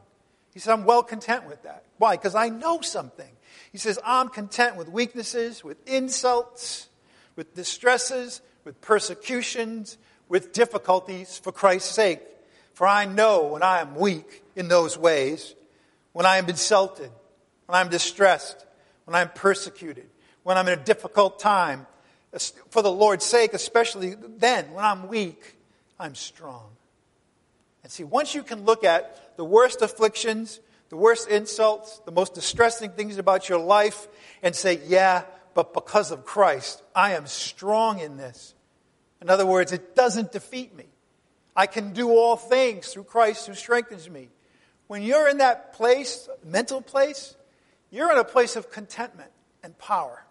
[0.54, 1.84] He said, I'm well content with that.
[1.98, 2.16] Why?
[2.16, 3.30] Because I know something.
[3.70, 6.88] He says, I'm content with weaknesses, with insults,
[7.36, 12.20] with distresses, with persecutions, with difficulties for Christ's sake.
[12.72, 15.54] For I know when I am weak in those ways,
[16.12, 17.10] when I am insulted,
[17.66, 18.66] when I'm distressed,
[19.04, 20.08] when I'm persecuted,
[20.42, 21.86] when I'm in a difficult time,
[22.70, 25.56] for the Lord's sake, especially then, when I'm weak,
[25.98, 26.70] I'm strong.
[27.82, 32.34] And see, once you can look at the worst afflictions, the worst insults, the most
[32.34, 34.08] distressing things about your life,
[34.42, 35.22] and say, yeah,
[35.56, 38.54] but because of Christ, I am strong in this.
[39.22, 40.84] In other words, it doesn't defeat me.
[41.56, 44.28] I can do all things through Christ who strengthens me.
[44.86, 47.34] When you're in that place, mental place,
[47.90, 49.30] you're in a place of contentment
[49.62, 50.26] and power.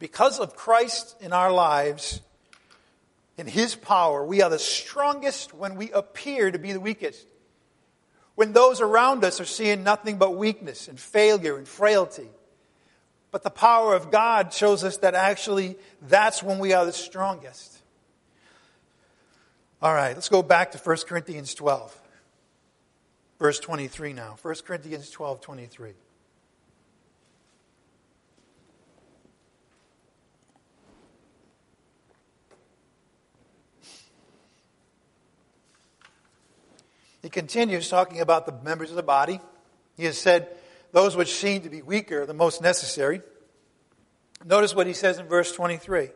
[0.00, 2.20] Because of Christ in our lives,
[3.38, 7.24] in His power, we are the strongest when we appear to be the weakest.
[8.34, 12.28] When those around us are seeing nothing but weakness and failure and frailty.
[13.32, 17.78] But the power of God shows us that actually that's when we are the strongest.
[19.80, 21.98] All right, let's go back to 1 Corinthians 12,
[23.40, 24.36] verse 23 now.
[24.40, 25.92] 1 Corinthians 12, 23.
[37.22, 39.40] He continues talking about the members of the body.
[39.96, 40.48] He has said,
[40.92, 43.22] those which seem to be weaker are the most necessary.
[44.44, 46.10] Notice what he says in verse 23.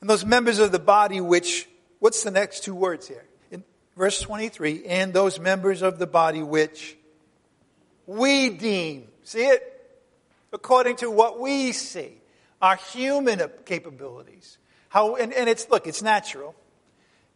[0.00, 1.68] And those members of the body which,
[2.00, 3.24] what's the next two words here?
[3.50, 3.62] In
[3.96, 6.96] verse 23, and those members of the body which
[8.06, 9.68] we deem, see it?
[10.52, 12.18] According to what we see,
[12.60, 14.58] our human capabilities.
[14.88, 16.54] How, and, and it's, look, it's natural.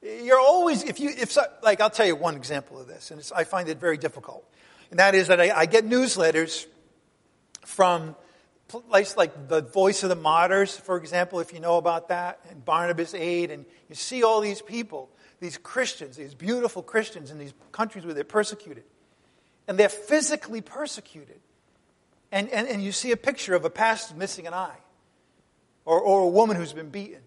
[0.03, 3.31] You're always, if you, if, so, like, I'll tell you one example of this, and
[3.35, 4.45] I find it very difficult.
[4.91, 6.67] And that is that I, I get newsletters
[7.65, 8.17] from
[8.69, 12.65] places like the Voice of the Martyrs, for example, if you know about that, and
[12.65, 15.09] Barnabas Aid, and you see all these people,
[15.41, 18.85] these Christians, these beautiful Christians in these countries where they're persecuted.
[19.69, 21.41] And they're physically persecuted.
[22.33, 24.79] And, and, and you see a picture of a pastor missing an eye,
[25.85, 27.21] or, or a woman who's been beaten.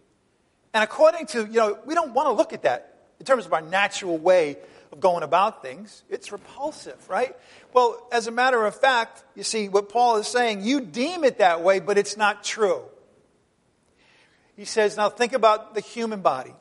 [0.74, 3.54] And according to, you know, we don't want to look at that in terms of
[3.54, 4.58] our natural way
[4.92, 6.04] of going about things.
[6.10, 7.36] It's repulsive, right?
[7.74, 11.38] Well, as a matter of fact, you see, what Paul is saying, you deem it
[11.38, 12.84] that way, but it's not true.
[14.56, 16.54] He says, now think about the human body.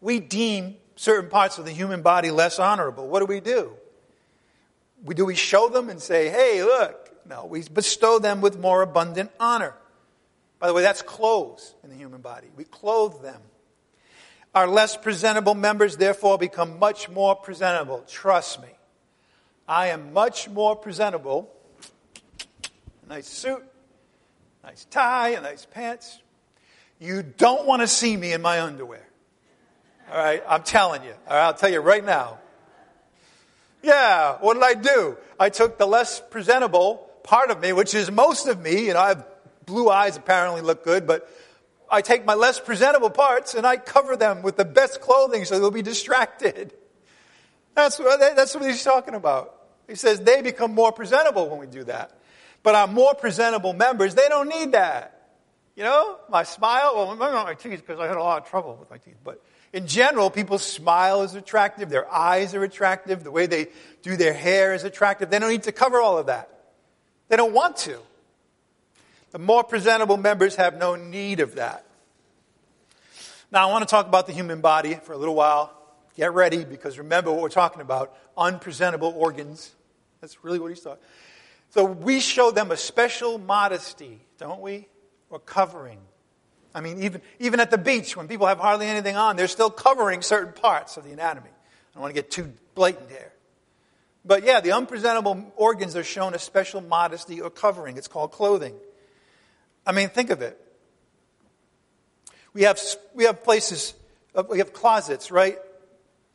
[0.00, 3.08] We deem certain parts of the human body less honorable.
[3.08, 3.72] What do we do?
[5.04, 7.10] We, do we show them and say, hey, look?
[7.26, 9.74] No, we bestow them with more abundant honor.
[10.58, 12.48] By the way, that's clothes in the human body.
[12.56, 13.40] We clothe them.
[14.54, 18.04] Our less presentable members, therefore, become much more presentable.
[18.06, 18.68] Trust me.
[19.66, 21.50] I am much more presentable.
[23.08, 23.62] Nice suit,
[24.64, 26.20] nice tie, a nice pants.
[26.98, 29.06] You don't want to see me in my underwear.
[30.10, 31.14] All right, I'm telling you.
[31.26, 32.38] All right, I'll tell you right now.
[33.82, 35.16] Yeah, what did I do?
[35.40, 38.86] I took the less presentable part of me, which is most of me.
[38.86, 39.26] You know, I have
[39.66, 41.28] blue eyes, apparently look good, but
[41.92, 45.58] I take my less presentable parts and I cover them with the best clothing so
[45.58, 46.72] they'll be distracted.
[47.74, 49.54] That's what, that's what he's talking about.
[49.86, 52.18] He says they become more presentable when we do that.
[52.62, 55.18] But our more presentable members, they don't need that.
[55.76, 58.76] You know, my smile, well, not my teeth because I had a lot of trouble
[58.76, 59.16] with my teeth.
[59.22, 59.42] But
[59.74, 63.68] in general, people's smile is attractive, their eyes are attractive, the way they
[64.02, 65.30] do their hair is attractive.
[65.30, 66.48] They don't need to cover all of that.
[67.28, 67.98] They don't want to.
[69.32, 71.84] The more presentable members have no need of that.
[73.50, 75.72] Now, I want to talk about the human body for a little while.
[76.16, 79.72] Get ready, because remember what we're talking about unpresentable organs.
[80.20, 81.02] That's really what he's talking.
[81.70, 84.88] So we show them a special modesty, don't we?
[85.30, 85.98] Or covering.
[86.74, 89.70] I mean, even, even at the beach, when people have hardly anything on, they're still
[89.70, 91.48] covering certain parts of the anatomy.
[91.48, 93.32] I don't want to get too blatant here.
[94.24, 97.96] But yeah, the unpresentable organs are shown a special modesty or covering.
[97.96, 98.74] It's called clothing.
[99.86, 100.58] I mean, think of it.
[102.54, 102.80] We have,
[103.14, 103.94] we have places,
[104.34, 105.58] uh, we have closets, right?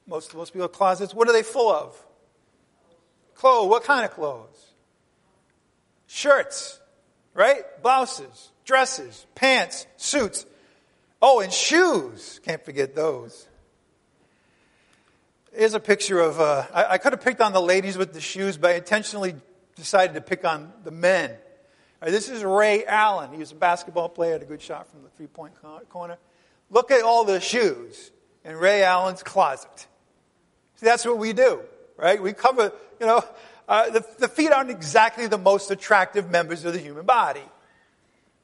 [0.07, 1.13] Most, most people have closets.
[1.13, 1.95] What are they full of?
[3.35, 3.69] Clothes.
[3.69, 4.73] What kind of clothes?
[6.07, 6.79] Shirts,
[7.33, 7.63] right?
[7.83, 10.45] Blouses, dresses, pants, suits.
[11.21, 12.39] Oh, and shoes.
[12.43, 13.47] Can't forget those.
[15.53, 18.21] Here's a picture of, uh, I, I could have picked on the ladies with the
[18.21, 19.35] shoes, but I intentionally
[19.75, 21.31] decided to pick on the men.
[22.01, 23.31] Right, this is Ray Allen.
[23.31, 25.53] He was a basketball player, had a good shot from the three point
[25.89, 26.17] corner.
[26.69, 28.11] Look at all the shoes
[28.45, 29.87] in Ray Allen's closet.
[30.75, 31.61] See, that's what we do,
[31.97, 32.21] right?
[32.21, 33.23] We cover, you know,
[33.67, 37.41] uh, the, the feet aren't exactly the most attractive members of the human body.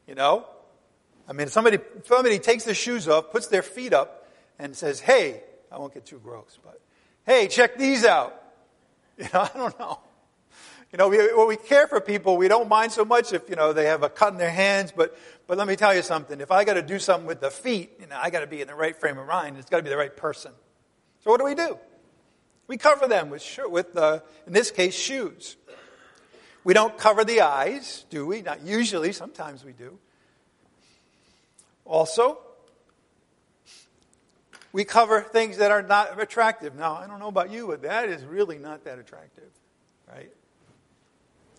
[0.07, 0.45] You know?
[1.27, 5.41] I mean, somebody, somebody takes their shoes off, puts their feet up, and says, hey,
[5.71, 6.81] I won't get too gross, but
[7.25, 8.39] hey, check these out.
[9.15, 9.99] You know, I don't know.
[10.93, 13.55] You know, we, when we care for people, we don't mind so much if, you
[13.55, 16.39] know, they have a cut in their hands, but, but let me tell you something.
[16.39, 18.61] If I got to do something with the feet, you know, I got to be
[18.61, 19.57] in the right frame of mind.
[19.57, 20.51] It's got to be the right person.
[21.23, 21.79] So what do we do?
[22.67, 25.57] We cover them with, with uh, in this case, shoes.
[26.63, 28.43] We don't cover the eyes, do we?
[28.43, 29.97] Not usually, sometimes we do.
[31.85, 32.37] Also,
[34.71, 36.75] we cover things that are not attractive.
[36.75, 39.49] Now, I don't know about you, but that is really not that attractive,
[40.07, 40.31] right?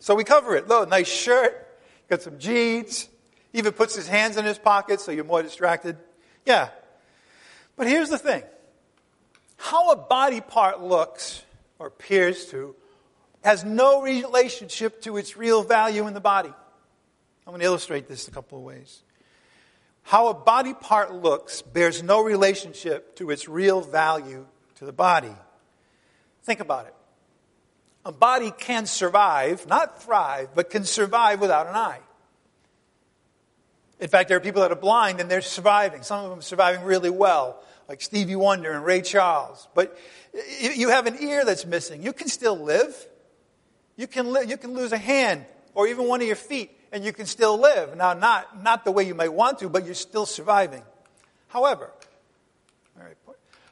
[0.05, 0.69] So we cover it.
[0.69, 1.67] Look, nice shirt,
[2.11, 3.09] got some jeans,
[3.55, 5.97] even puts his hands in his pockets so you're more distracted.
[6.45, 6.69] Yeah.
[7.75, 8.43] But here's the thing
[9.57, 11.43] how a body part looks
[11.79, 12.77] or appears to
[13.45, 16.53] has no relationship to its real value in the body.
[17.47, 19.03] I'm going to illustrate this a couple of ways.
[20.03, 25.35] How a body part looks bears no relationship to its real value to the body.
[26.43, 26.95] Think about it
[28.05, 32.01] a body can survive, not thrive, but can survive without an eye.
[34.01, 36.03] In fact, there are people that are blind and they're surviving.
[36.03, 37.63] Some of them surviving really well.
[37.89, 39.69] like Stevie Wonder and Ray Charles.
[39.75, 39.97] But
[40.61, 42.03] you have an ear that's missing.
[42.03, 42.95] You can still live.
[43.97, 47.05] You can, li- you can lose a hand or even one of your feet and
[47.05, 47.97] you can still live.
[47.97, 50.83] Now, not, not the way you might want to, but you're still surviving.
[51.49, 51.91] However,
[52.99, 53.17] all right,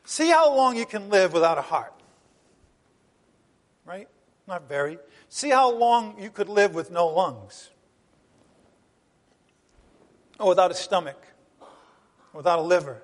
[0.04, 1.92] see how long you can live without a heart.
[3.84, 4.08] Right?
[4.52, 4.98] Not very.
[5.30, 7.70] See how long you could live with no lungs.
[10.38, 11.16] Or without a stomach.
[11.62, 11.68] or
[12.34, 13.02] Without a liver.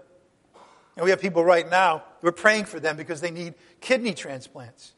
[0.94, 4.92] And we have people right now, we're praying for them because they need kidney transplants.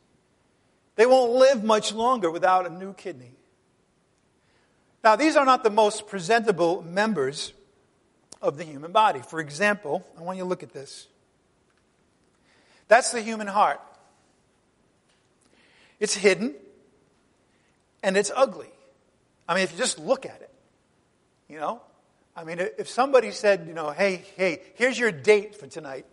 [0.97, 3.37] They won't live much longer without a new kidney.
[5.05, 7.53] Now, these are not the most presentable members
[8.43, 9.21] of the human body.
[9.21, 11.07] For example, I want you to look at this.
[12.89, 13.81] That's the human heart.
[16.01, 16.55] It's hidden
[18.03, 18.71] and it's ugly.
[19.49, 20.51] I mean, if you just look at it,
[21.49, 21.83] you know?
[22.35, 26.07] I mean, if somebody said, you know, hey, hey, here's your date for tonight,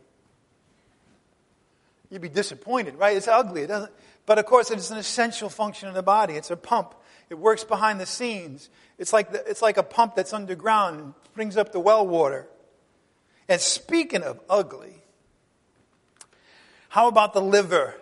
[2.09, 3.15] you'd be disappointed, right?
[3.15, 3.61] It's ugly.
[3.61, 3.91] It doesn't,
[4.25, 6.33] but of course, it's an essential function of the body.
[6.33, 6.95] It's a pump.
[7.29, 8.69] It works behind the scenes.
[8.97, 12.47] It's like, the, it's like a pump that's underground and brings up the well water.
[13.47, 14.95] And speaking of ugly,
[16.89, 17.95] how about the liver?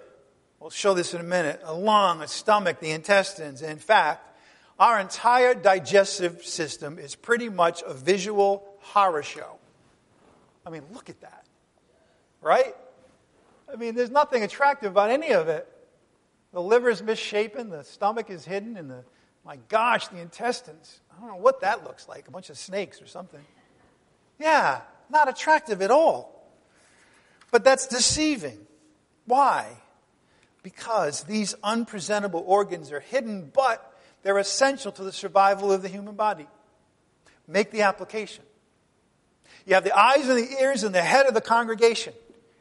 [0.66, 1.62] We'll show this in a minute.
[1.64, 3.62] A lung, a stomach, the intestines.
[3.62, 4.36] In fact,
[4.80, 9.60] our entire digestive system is pretty much a visual horror show.
[10.66, 11.46] I mean, look at that.
[12.42, 12.74] Right?
[13.72, 15.72] I mean, there's nothing attractive about any of it.
[16.52, 19.04] The liver is misshapen, the stomach is hidden, and the,
[19.46, 21.00] my gosh, the intestines.
[21.16, 23.46] I don't know what that looks like a bunch of snakes or something.
[24.40, 26.50] Yeah, not attractive at all.
[27.52, 28.66] But that's deceiving.
[29.28, 29.68] Why?
[30.66, 36.16] Because these unpresentable organs are hidden, but they're essential to the survival of the human
[36.16, 36.48] body.
[37.48, 38.44] Make the application.
[39.68, 42.14] You have the eyes and the ears and the head of the congregation,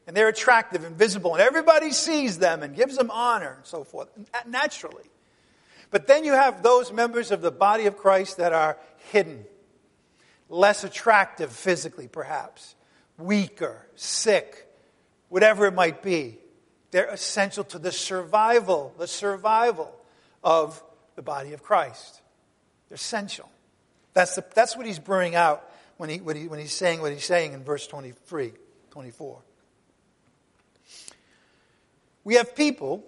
[0.06, 3.84] and they're attractive and visible, and everybody sees them and gives them honor and so
[3.84, 4.10] forth,
[4.46, 5.10] naturally.
[5.90, 8.76] But then you have those members of the body of Christ that are
[9.12, 9.46] hidden,
[10.50, 12.74] less attractive physically, perhaps,
[13.16, 14.68] weaker, sick,
[15.30, 16.36] whatever it might be.
[16.94, 19.92] They're essential to the survival, the survival
[20.44, 20.80] of
[21.16, 22.20] the body of Christ.
[22.88, 23.50] They're essential.
[24.12, 27.10] That's, the, that's what he's brewing out when, he, when, he, when he's saying what
[27.10, 28.52] he's saying in verse 23,
[28.92, 29.42] 24.
[32.22, 33.04] We have people,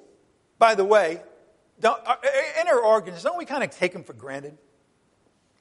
[0.58, 1.22] by the way,
[1.78, 4.58] don't, uh, uh, inner organs, don't we kind of take them for granted?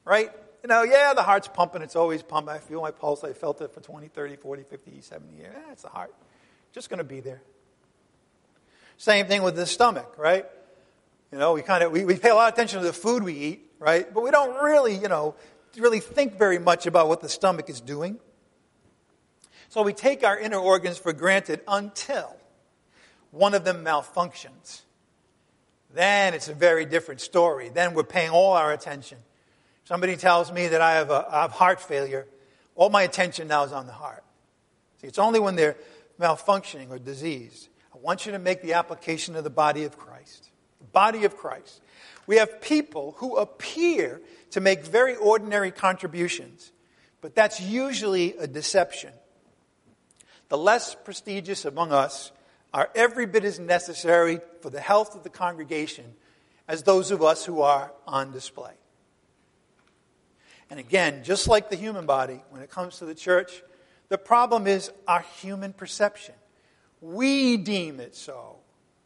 [0.04, 0.32] Right?
[0.64, 2.52] You know, yeah, the heart's pumping, it's always pumping.
[2.52, 5.52] I feel my pulse, I felt it for 20, 30, 40, 50, 70 years.
[5.54, 6.12] Yeah, it's the heart.
[6.72, 7.40] Just going to be there.
[8.96, 10.46] Same thing with the stomach, right?
[11.32, 13.22] You know, we kind of we, we pay a lot of attention to the food
[13.22, 14.12] we eat, right?
[14.12, 15.34] But we don't really, you know,
[15.76, 18.18] really think very much about what the stomach is doing.
[19.68, 22.36] So we take our inner organs for granted until
[23.30, 24.82] one of them malfunctions.
[25.92, 27.68] Then it's a very different story.
[27.68, 29.18] Then we're paying all our attention.
[29.84, 32.26] Somebody tells me that I have, a, I have heart failure.
[32.74, 34.24] All my attention now is on the heart.
[35.00, 35.76] See, it's only when they're
[36.20, 37.68] malfunctioning or diseased.
[37.96, 40.50] I want you to make the application of the body of Christ.
[40.80, 41.80] The body of Christ.
[42.26, 46.72] We have people who appear to make very ordinary contributions,
[47.22, 49.12] but that's usually a deception.
[50.50, 52.32] The less prestigious among us
[52.74, 56.04] are every bit as necessary for the health of the congregation
[56.68, 58.74] as those of us who are on display.
[60.68, 63.62] And again, just like the human body, when it comes to the church,
[64.10, 66.34] the problem is our human perception.
[67.00, 68.56] We deem it so.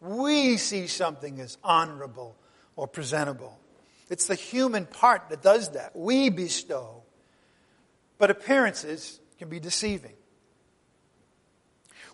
[0.00, 2.37] We see something as honorable
[2.76, 3.59] or presentable.
[4.09, 5.94] It's the human part that does that.
[5.94, 7.03] We bestow.
[8.18, 10.14] But appearances can be deceiving.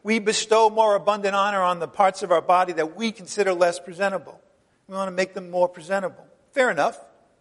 [0.03, 3.81] We bestow more abundant honor on the parts of our body that we consider less
[3.81, 4.41] presentable.
[4.87, 6.25] We want to make them more presentable.
[6.53, 6.99] Fair enough.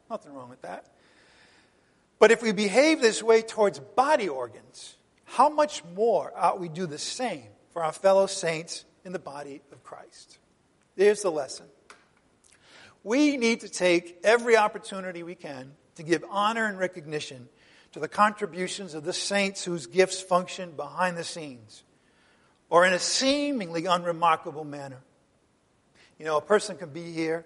[0.10, 0.86] Nothing wrong with that.
[2.18, 4.96] But if we behave this way towards body organs,
[5.26, 9.62] how much more ought we do the same for our fellow saints in the body
[9.74, 10.38] of Christ.
[10.96, 11.66] There's the lesson.
[13.04, 17.50] We need to take every opportunity we can to give honor and recognition
[17.92, 21.84] to the contributions of the saints whose gifts function behind the scenes
[22.70, 25.02] or in a seemingly unremarkable manner.
[26.18, 27.46] You know, a person can be here,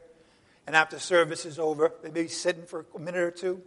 [0.68, 3.60] and after service is over, they may be sitting for a minute or two,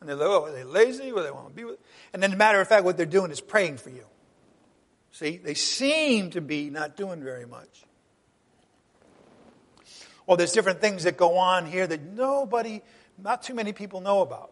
[0.00, 1.12] and they're like, oh, are they lazy?
[1.12, 1.78] Or they want to be with?
[2.12, 4.06] And then, a matter of fact, what they're doing is praying for you.
[5.12, 7.84] See, they seem to be not doing very much.
[10.26, 12.82] Well, there's different things that go on here that nobody,
[13.18, 14.50] not too many people know about.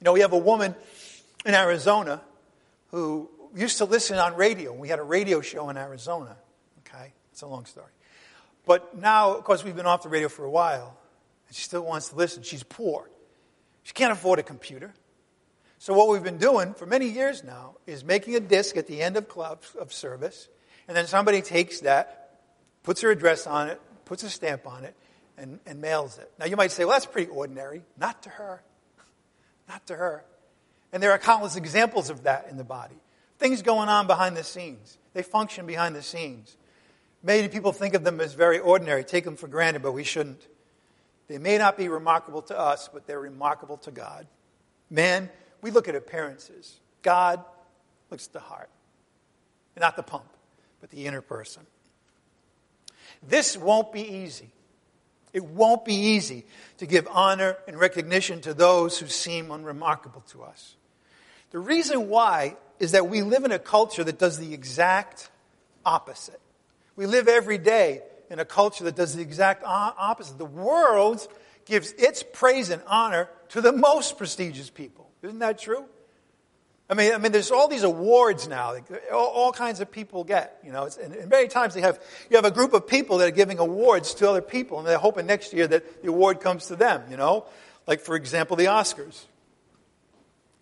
[0.00, 0.74] You know, we have a woman
[1.46, 2.20] in Arizona
[2.90, 4.72] who used to listen on radio.
[4.72, 6.36] We had a radio show in Arizona.
[6.80, 7.12] Okay?
[7.30, 7.92] It's a long story.
[8.66, 10.96] But now, of course, we've been off the radio for a while,
[11.46, 12.42] and she still wants to listen.
[12.42, 13.08] She's poor.
[13.84, 14.92] She can't afford a computer.
[15.82, 19.02] So what we've been doing for many years now is making a disc at the
[19.02, 20.48] end of club of service,
[20.86, 22.38] and then somebody takes that,
[22.84, 24.94] puts her address on it, puts a stamp on it,
[25.36, 26.30] and, and mails it.
[26.38, 27.82] Now you might say, well, that's pretty ordinary.
[27.98, 28.62] Not to her.
[29.68, 30.24] Not to her.
[30.92, 33.00] And there are countless examples of that in the body.
[33.40, 34.98] Things going on behind the scenes.
[35.14, 36.56] They function behind the scenes.
[37.24, 40.46] Many people think of them as very ordinary, take them for granted, but we shouldn't.
[41.26, 44.28] They may not be remarkable to us, but they're remarkable to God.
[44.88, 45.28] Man,
[45.62, 46.78] we look at appearances.
[47.02, 47.42] God
[48.10, 48.68] looks at the heart.
[49.78, 50.26] Not the pump,
[50.80, 51.62] but the inner person.
[53.26, 54.50] This won't be easy.
[55.32, 56.44] It won't be easy
[56.78, 60.76] to give honor and recognition to those who seem unremarkable to us.
[61.52, 65.30] The reason why is that we live in a culture that does the exact
[65.86, 66.40] opposite.
[66.96, 70.36] We live every day in a culture that does the exact opposite.
[70.36, 71.26] The world
[71.64, 75.11] gives its praise and honor to the most prestigious people.
[75.22, 75.84] Isn't that true?
[76.90, 78.76] I mean, I mean, there's all these awards now.
[79.12, 80.88] All, all kinds of people get, you know.
[81.02, 81.98] And, and, many times they have
[82.28, 84.98] you have a group of people that are giving awards to other people, and they're
[84.98, 87.02] hoping next year that the award comes to them.
[87.08, 87.46] You know,
[87.86, 89.24] like for example, the Oscars.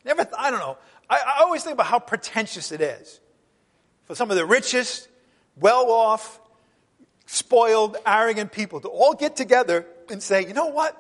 [0.05, 0.79] Never, th- I don't know.
[1.09, 3.21] I, I always think about how pretentious it is
[4.05, 5.09] for some of the richest,
[5.57, 6.41] well-off,
[7.27, 10.97] spoiled, arrogant people to all get together and say, you know what?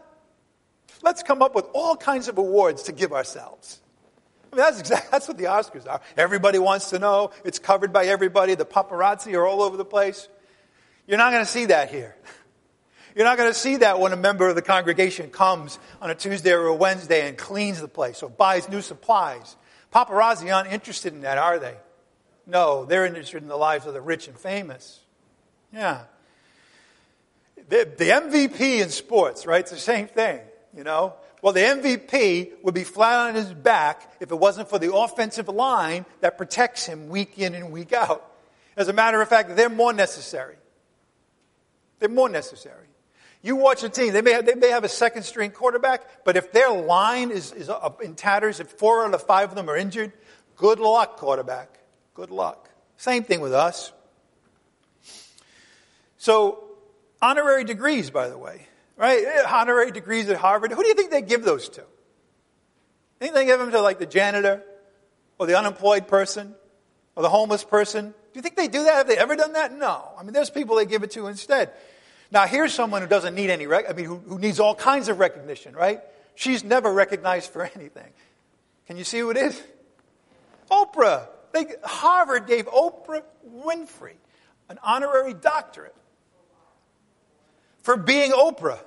[1.02, 3.80] Let's come up with all kinds of awards to give ourselves.
[4.52, 6.00] I mean, that's exactly, that's what the Oscars are.
[6.16, 7.30] Everybody wants to know.
[7.44, 8.54] It's covered by everybody.
[8.54, 10.28] The paparazzi are all over the place.
[11.06, 12.16] You're not going to see that here.
[13.16, 16.14] You're not going to see that when a member of the congregation comes on a
[16.14, 19.56] Tuesday or a Wednesday and cleans the place or buys new supplies.
[19.92, 21.76] Paparazzi aren't interested in that, are they?
[22.46, 25.00] No, they're interested in the lives of the rich and famous.
[25.72, 26.02] Yeah.
[27.68, 29.60] The, the MVP in sports, right?
[29.60, 30.40] It's the same thing,
[30.76, 31.14] you know?
[31.42, 35.48] Well, the MVP would be flat on his back if it wasn't for the offensive
[35.48, 38.26] line that protects him week in and week out.
[38.76, 40.56] As a matter of fact, they're more necessary.
[41.98, 42.86] They're more necessary.
[43.42, 46.36] You watch a team, they may have, they may have a second string quarterback, but
[46.36, 47.70] if their line is, is
[48.02, 50.12] in tatters, if four out of five of them are injured,
[50.56, 51.78] good luck, quarterback.
[52.12, 52.68] Good luck.
[52.98, 53.92] Same thing with us.
[56.18, 56.64] So,
[57.22, 58.66] honorary degrees, by the way
[59.00, 59.24] right?
[59.24, 60.70] Eh, honorary degrees at Harvard.
[60.72, 61.80] Who do you think they give those to?
[61.80, 61.86] You
[63.18, 64.62] Think they give them to like the janitor
[65.38, 66.54] or the unemployed person
[67.16, 68.10] or the homeless person?
[68.10, 68.94] Do you think they do that?
[68.94, 69.76] Have they ever done that?
[69.76, 70.04] No.
[70.18, 71.72] I mean, there's people they give it to instead.
[72.30, 75.08] Now, here's someone who doesn't need any, rec- I mean, who, who needs all kinds
[75.08, 76.00] of recognition, right?
[76.36, 78.12] She's never recognized for anything.
[78.86, 79.60] Can you see who it is?
[80.70, 81.26] Oprah.
[81.52, 84.14] They, Harvard gave Oprah Winfrey
[84.68, 85.96] an honorary doctorate
[87.82, 88.78] for being Oprah.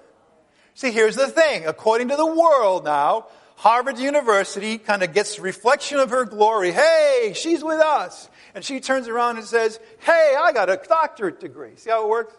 [0.75, 1.65] See, here's the thing.
[1.65, 6.71] According to the world now, Harvard University kind of gets reflection of her glory.
[6.71, 8.29] Hey, she's with us.
[8.55, 11.75] And she turns around and says, Hey, I got a doctorate degree.
[11.75, 12.35] See how it works?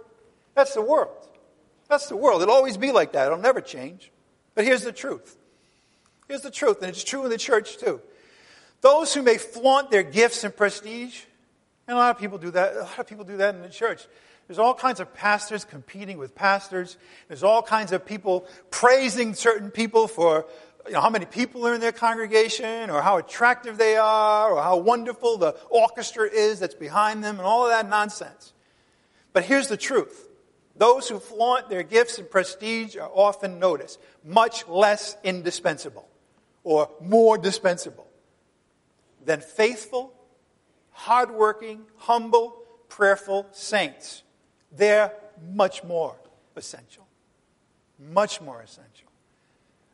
[0.54, 1.28] That's the world.
[1.88, 2.42] That's the world.
[2.42, 3.26] It'll always be like that.
[3.26, 4.10] It'll never change.
[4.54, 5.36] But here's the truth.
[6.28, 8.00] Here's the truth, and it's true in the church too.
[8.80, 11.22] Those who may flaunt their gifts and prestige,
[11.86, 13.68] and a lot of people do that, a lot of people do that in the
[13.68, 14.06] church.
[14.46, 16.96] There's all kinds of pastors competing with pastors.
[17.28, 20.46] There's all kinds of people praising certain people for
[20.86, 24.62] you know, how many people are in their congregation or how attractive they are or
[24.62, 28.52] how wonderful the orchestra is that's behind them and all of that nonsense.
[29.32, 30.28] But here's the truth.
[30.76, 36.08] Those who flaunt their gifts and prestige are often noticed, much less indispensable
[36.64, 38.08] or more dispensable
[39.24, 40.12] than faithful,
[40.90, 44.22] hardworking, humble, prayerful saints
[44.76, 45.12] they're
[45.52, 46.16] much more
[46.56, 47.06] essential.
[48.12, 49.08] Much more essential.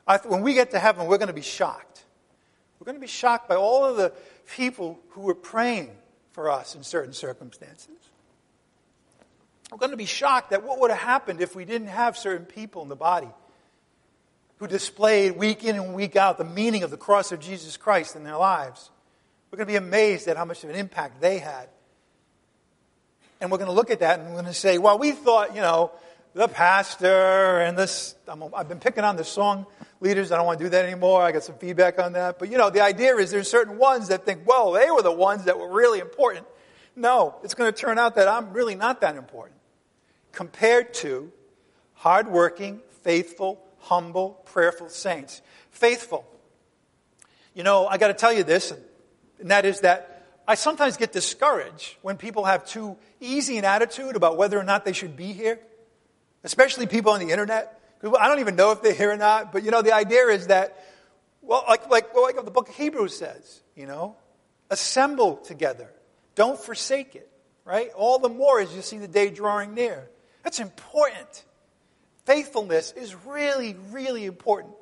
[0.08, 2.04] Th- when we get to heaven, we're going to be shocked.
[2.78, 4.12] We're going to be shocked by all of the
[4.56, 5.90] people who were praying
[6.32, 7.88] for us in certain circumstances.
[9.70, 12.46] We're going to be shocked at what would have happened if we didn't have certain
[12.46, 13.28] people in the body
[14.56, 18.16] who displayed week in and week out the meaning of the cross of Jesus Christ
[18.16, 18.90] in their lives.
[19.50, 21.68] We're going to be amazed at how much of an impact they had
[23.40, 25.54] and we're going to look at that and we're going to say, well, we thought,
[25.54, 25.92] you know,
[26.34, 29.66] the pastor and this, i have been picking on the song
[30.00, 30.30] leaders.
[30.30, 31.22] I don't want to do that anymore.
[31.22, 32.38] I got some feedback on that.
[32.38, 35.12] But, you know, the idea is there's certain ones that think, well, they were the
[35.12, 36.46] ones that were really important.
[36.94, 39.56] No, it's going to turn out that I'm really not that important
[40.32, 41.32] compared to
[41.94, 45.42] hardworking, faithful, humble, prayerful saints.
[45.70, 46.24] Faithful.
[47.54, 48.72] You know, I got to tell you this,
[49.40, 50.19] and that is that
[50.50, 54.84] I sometimes get discouraged when people have too easy an attitude about whether or not
[54.84, 55.60] they should be here,
[56.42, 57.80] especially people on the internet.
[58.02, 60.48] I don't even know if they're here or not, but you know, the idea is
[60.48, 60.76] that,
[61.40, 64.16] well, like, like, well, like the book of Hebrews says, you know,
[64.70, 65.88] assemble together.
[66.34, 67.30] Don't forsake it,
[67.64, 67.90] right?
[67.94, 70.10] All the more as you see the day drawing near.
[70.42, 71.44] That's important.
[72.24, 74.74] Faithfulness is really, really important.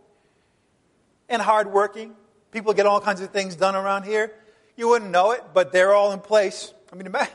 [1.28, 2.14] And hardworking.
[2.52, 4.32] People get all kinds of things done around here.
[4.78, 6.72] You wouldn't know it, but they're all in place.
[6.92, 7.28] I mean, I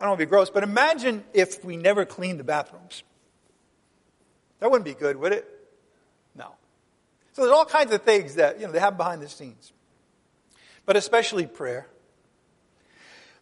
[0.00, 3.02] don't want to be gross, but imagine if we never cleaned the bathrooms.
[4.60, 5.46] That wouldn't be good, would it?
[6.34, 6.54] No.
[7.34, 9.74] So there's all kinds of things that, you know, they happen behind the scenes.
[10.86, 11.86] But especially prayer.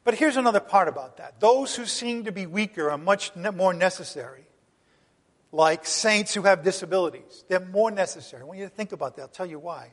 [0.02, 1.38] But here's another part about that.
[1.38, 4.46] Those who seem to be weaker are much more necessary.
[5.52, 7.44] Like saints who have disabilities.
[7.46, 8.42] They're more necessary.
[8.42, 9.22] I want you to think about that.
[9.22, 9.92] I'll tell you why.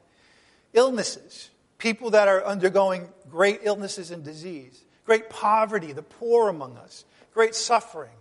[0.73, 1.50] Illnesses.
[1.81, 4.85] People that are undergoing great illnesses and disease.
[5.03, 7.05] Great poverty, the poor among us.
[7.33, 8.11] Great suffering.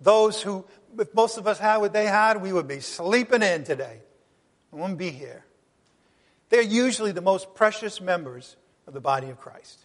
[0.00, 0.64] Those who,
[0.98, 4.00] if most of us had what they had, we would be sleeping in today.
[4.70, 5.44] We wouldn't be here.
[6.48, 8.56] They're usually the most precious members
[8.86, 9.84] of the body of Christ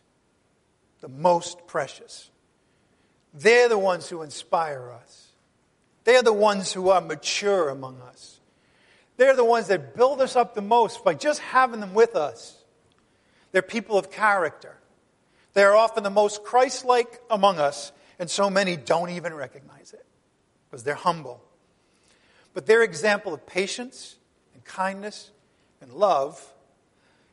[1.01, 2.29] the most precious.
[3.33, 5.27] They're the ones who inspire us.
[6.03, 8.39] They're the ones who are mature among us.
[9.17, 12.56] They're the ones that build us up the most by just having them with us.
[13.51, 14.77] They're people of character.
[15.53, 20.05] They're often the most Christ like among us, and so many don't even recognize it
[20.69, 21.41] because they're humble.
[22.53, 24.15] But their example of patience
[24.53, 25.31] and kindness
[25.81, 26.53] and love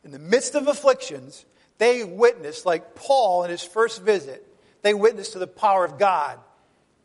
[0.05, 1.45] in the midst of afflictions
[1.79, 4.47] they witnessed, like Paul in his first visit,
[4.83, 6.39] they witnessed to the power of God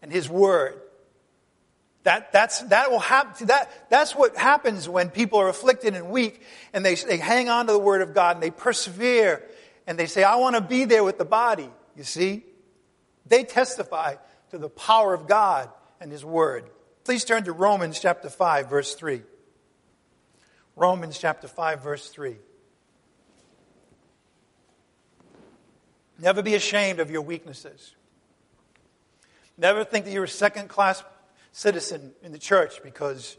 [0.01, 0.79] and his word.
[2.09, 6.41] That, that's, that will happen, that, that's what happens when people are afflicted and weak
[6.73, 9.43] and they, they hang on to the word of God and they persevere
[9.85, 11.69] and they say, I want to be there with the body.
[11.95, 12.45] You see?
[13.27, 14.15] They testify
[14.49, 15.69] to the power of God
[16.01, 16.71] and his word.
[17.03, 19.21] Please turn to Romans chapter 5, verse 3.
[20.75, 22.37] Romans chapter 5, verse 3.
[26.17, 27.93] Never be ashamed of your weaknesses.
[29.59, 31.03] Never think that you're a second class
[31.59, 33.35] citizen in the church because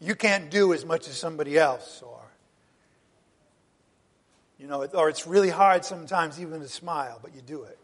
[0.00, 2.20] you can't do as much as somebody else or
[4.56, 7.76] you know or it's really hard sometimes even to smile but you do it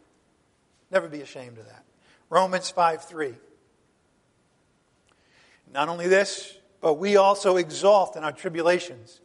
[0.92, 1.82] never be ashamed of that
[2.30, 3.34] romans 5 3
[5.72, 9.20] not only this but we also exalt in our tribulations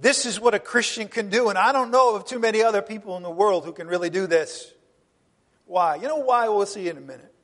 [0.00, 2.82] this is what a Christian can do, and I don't know of too many other
[2.82, 4.72] people in the world who can really do this.
[5.66, 5.96] Why?
[5.96, 6.48] You know why?
[6.48, 7.34] We'll see in a minute.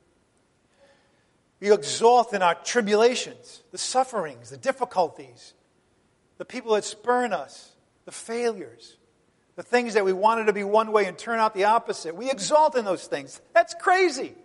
[1.65, 5.55] We exalt in our tribulations, the sufferings, the difficulties,
[6.37, 7.71] the people that spurn us,
[8.05, 8.97] the failures,
[9.55, 12.15] the things that we wanted to be one way and turn out the opposite.
[12.15, 13.41] We exalt in those things.
[13.55, 14.35] That's crazy.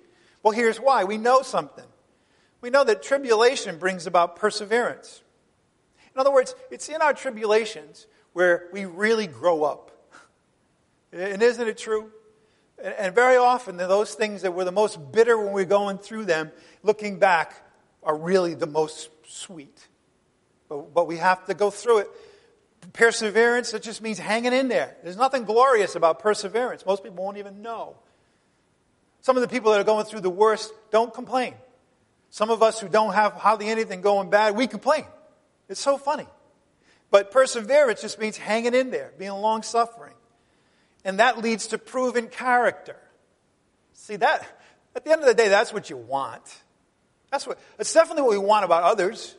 [0.42, 1.04] Well, here's why.
[1.04, 1.84] We know something.
[2.62, 5.22] We know that tribulation brings about perseverance.
[6.14, 9.90] In other words, it's in our tribulations where we really grow up.
[11.12, 12.12] And isn't it true?
[12.82, 16.24] And very often, those things that were the most bitter when we are going through
[16.24, 16.50] them,
[16.82, 17.54] looking back,
[18.02, 19.88] are really the most sweet.
[20.68, 22.08] But, but we have to go through it.
[22.94, 24.96] Perseverance, it just means hanging in there.
[25.02, 26.86] There's nothing glorious about perseverance.
[26.86, 27.96] Most people won't even know.
[29.20, 31.54] Some of the people that are going through the worst don't complain.
[32.30, 35.04] Some of us who don't have hardly anything going bad, we complain.
[35.68, 36.26] It's so funny.
[37.10, 40.14] But perseverance just means hanging in there, being long suffering.
[41.04, 42.96] And that leads to proven character.
[43.92, 44.46] See, that,
[44.94, 46.42] at the end of the day, that's what you want.
[47.30, 49.36] That's what, it's definitely what we want about others.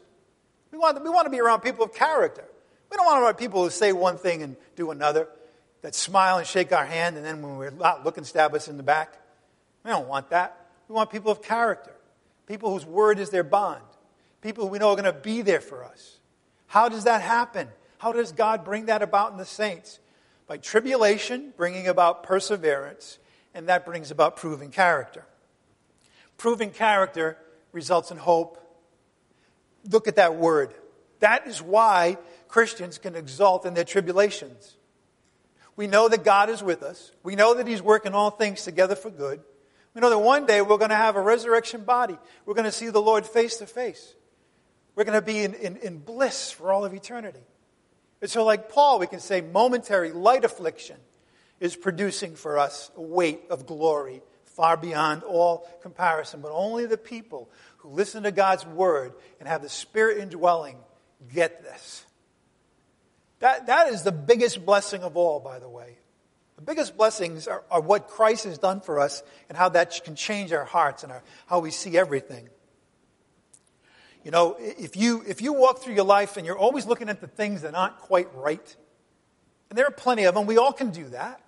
[0.71, 2.45] We want, we want to be around people of character.
[2.89, 5.27] We don't want to be around people who say one thing and do another,
[5.81, 8.67] that smile and shake our hand, and then when we're not look and stab us
[8.67, 9.17] in the back.
[9.83, 10.57] We don't want that.
[10.87, 11.93] We want people of character,
[12.47, 13.81] people whose word is their bond,
[14.41, 16.17] people who we know are going to be there for us.
[16.67, 17.67] How does that happen?
[17.97, 19.99] How does God bring that about in the saints?
[20.51, 23.19] By tribulation, bringing about perseverance,
[23.53, 25.23] and that brings about proven character.
[26.37, 27.37] Proven character
[27.71, 28.59] results in hope.
[29.89, 30.73] Look at that word.
[31.21, 32.17] That is why
[32.49, 34.75] Christians can exult in their tribulations.
[35.77, 37.13] We know that God is with us.
[37.23, 39.39] We know that He's working all things together for good.
[39.93, 42.17] We know that one day we're going to have a resurrection body.
[42.45, 44.15] We're going to see the Lord face to face.
[44.95, 47.39] We're going to be in, in, in bliss for all of eternity.
[48.21, 50.97] And so, like Paul, we can say momentary light affliction
[51.59, 56.41] is producing for us a weight of glory far beyond all comparison.
[56.41, 60.77] But only the people who listen to God's word and have the Spirit indwelling
[61.33, 62.05] get this.
[63.39, 65.97] That, that is the biggest blessing of all, by the way.
[66.57, 70.15] The biggest blessings are, are what Christ has done for us and how that can
[70.15, 72.49] change our hearts and our, how we see everything.
[74.23, 77.21] You know, if you, if you walk through your life and you're always looking at
[77.21, 78.75] the things that aren't quite right,
[79.69, 81.41] and there are plenty of them, we all can do that.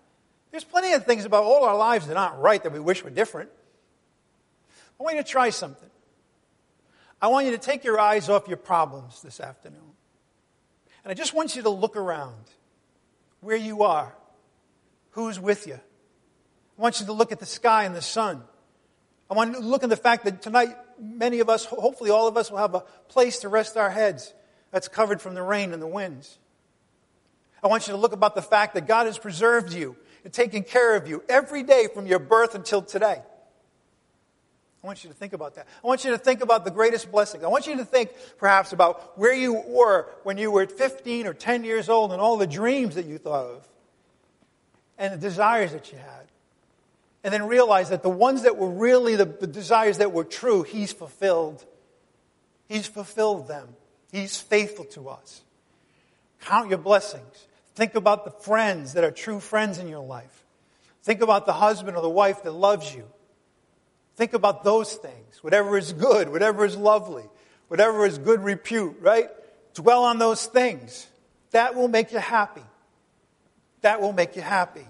[0.52, 3.10] There's plenty of things about all our lives that aren't right that we wish were
[3.10, 3.50] different.
[5.00, 5.90] I want you to try something.
[7.22, 9.80] I want you to take your eyes off your problems this afternoon.
[11.04, 12.44] And I just want you to look around
[13.42, 14.16] where you are,
[15.12, 15.76] who's with you.
[15.76, 18.44] I want you to look at the sky and the sun.
[19.30, 22.28] I want you to look at the fact that tonight, many of us, hopefully all
[22.28, 24.34] of us, will have a place to rest our heads
[24.72, 26.38] that's covered from the rain and the winds.
[27.64, 30.64] I want you to look about the fact that God has preserved you and taken
[30.64, 33.22] care of you every day from your birth until today.
[34.84, 35.66] I want you to think about that.
[35.82, 37.46] I want you to think about the greatest blessing.
[37.46, 41.34] I want you to think perhaps about where you were when you were 15 or
[41.34, 43.68] 10 years old and all the dreams that you thought of
[44.98, 46.28] and the desires that you had.
[47.24, 50.64] And then realize that the ones that were really the, the desires that were true,
[50.64, 51.64] He's fulfilled.
[52.68, 53.70] He's fulfilled them.
[54.12, 55.42] He's faithful to us.
[56.42, 57.48] Count your blessings.
[57.76, 60.44] Think about the friends that are true friends in your life.
[61.04, 63.06] Think about the husband or the wife that loves you.
[64.16, 65.44] Think about those things.
[65.44, 67.26] Whatever is good, whatever is lovely,
[67.68, 69.30] whatever is good repute, right?
[69.74, 71.08] Dwell on those things.
[71.52, 72.64] That will make you happy.
[73.82, 74.86] That will make you happy.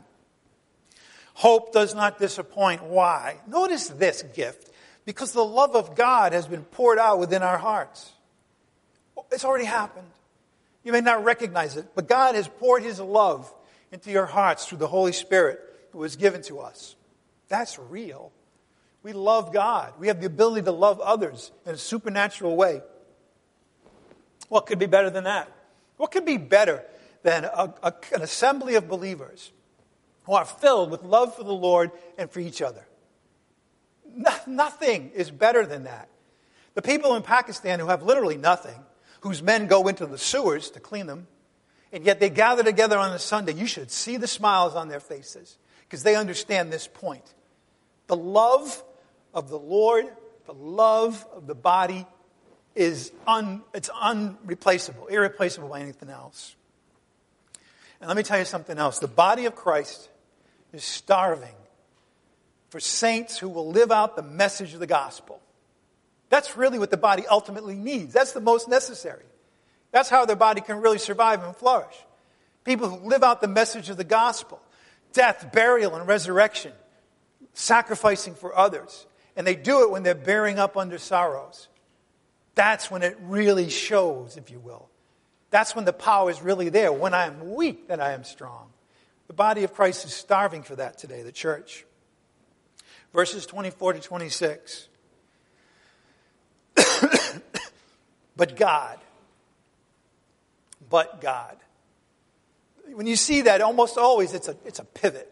[1.34, 2.84] Hope does not disappoint.
[2.84, 3.38] Why?
[3.48, 4.72] Notice this gift.
[5.06, 8.12] Because the love of God has been poured out within our hearts.
[9.32, 10.08] It's already happened.
[10.84, 13.54] You may not recognize it, but God has poured His love
[13.92, 15.60] into your hearts through the Holy Spirit
[15.92, 16.96] who was given to us.
[17.48, 18.32] That's real.
[19.02, 19.94] We love God.
[20.00, 22.82] We have the ability to love others in a supernatural way.
[24.48, 25.52] What could be better than that?
[25.98, 26.84] What could be better
[27.24, 29.52] than a, a, an assembly of believers
[30.24, 32.86] who are filled with love for the Lord and for each other?
[34.16, 36.10] No, nothing is better than that.
[36.76, 38.80] The people in Pakistan who have literally nothing
[39.22, 41.28] whose men go into the sewers to clean them,
[41.92, 45.00] and yet they gather together on a Sunday, you should see the smiles on their
[45.00, 45.58] faces
[45.88, 47.24] because they understand this point.
[48.08, 48.84] The love
[49.34, 50.06] of the Lord,
[50.46, 52.06] the love of the body
[52.76, 56.56] is un, it's unreplaceable, irreplaceable by anything else.
[58.02, 59.00] And let me tell you something else.
[59.00, 60.10] The body of Christ
[60.74, 61.56] is starving
[62.70, 65.40] for saints who will live out the message of the gospel.
[66.30, 68.14] That's really what the body ultimately needs.
[68.14, 69.26] That's the most necessary.
[69.92, 71.96] That's how their body can really survive and flourish.
[72.64, 74.60] People who live out the message of the gospel
[75.12, 76.72] death, burial, and resurrection,
[77.54, 79.06] sacrificing for others.
[79.36, 81.68] And they do it when they're bearing up under sorrows.
[82.56, 84.90] That's when it really shows, if you will.
[85.52, 86.92] That's when the power is really there.
[86.92, 88.73] When I am weak, then I am strong.
[89.34, 91.88] The body of Christ is starving for that today, the church.
[93.16, 94.88] Verses 24 to 26.
[98.36, 99.00] but God.
[100.88, 101.58] But God.
[102.94, 105.28] When you see that, almost always it's a, it's a pivot.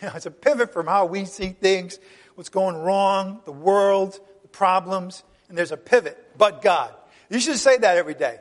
[0.00, 1.98] You know, it's a pivot from how we see things,
[2.36, 6.38] what's going wrong, the world, the problems, and there's a pivot.
[6.38, 6.94] But God.
[7.28, 8.38] You should say that every day.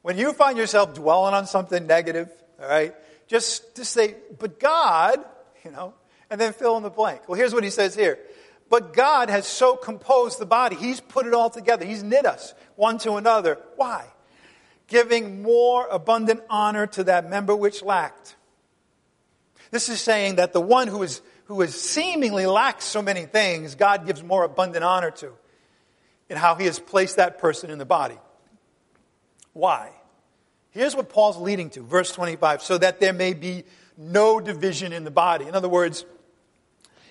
[0.00, 2.94] When you find yourself dwelling on something negative, all right,
[3.28, 5.20] just, just say, but God,
[5.64, 5.94] you know,
[6.30, 7.28] and then fill in the blank.
[7.28, 8.18] Well, here's what he says here.
[8.70, 10.76] But God has so composed the body.
[10.76, 11.86] He's put it all together.
[11.86, 13.58] He's knit us one to another.
[13.76, 14.06] Why?
[14.88, 18.36] Giving more abundant honor to that member which lacked.
[19.70, 23.74] This is saying that the one who is, who is seemingly lacks so many things,
[23.74, 25.32] God gives more abundant honor to
[26.28, 28.18] in how he has placed that person in the body.
[29.52, 29.92] Why?
[30.78, 33.64] Here's what Paul's leading to, verse 25, so that there may be
[33.96, 35.44] no division in the body.
[35.44, 36.04] In other words,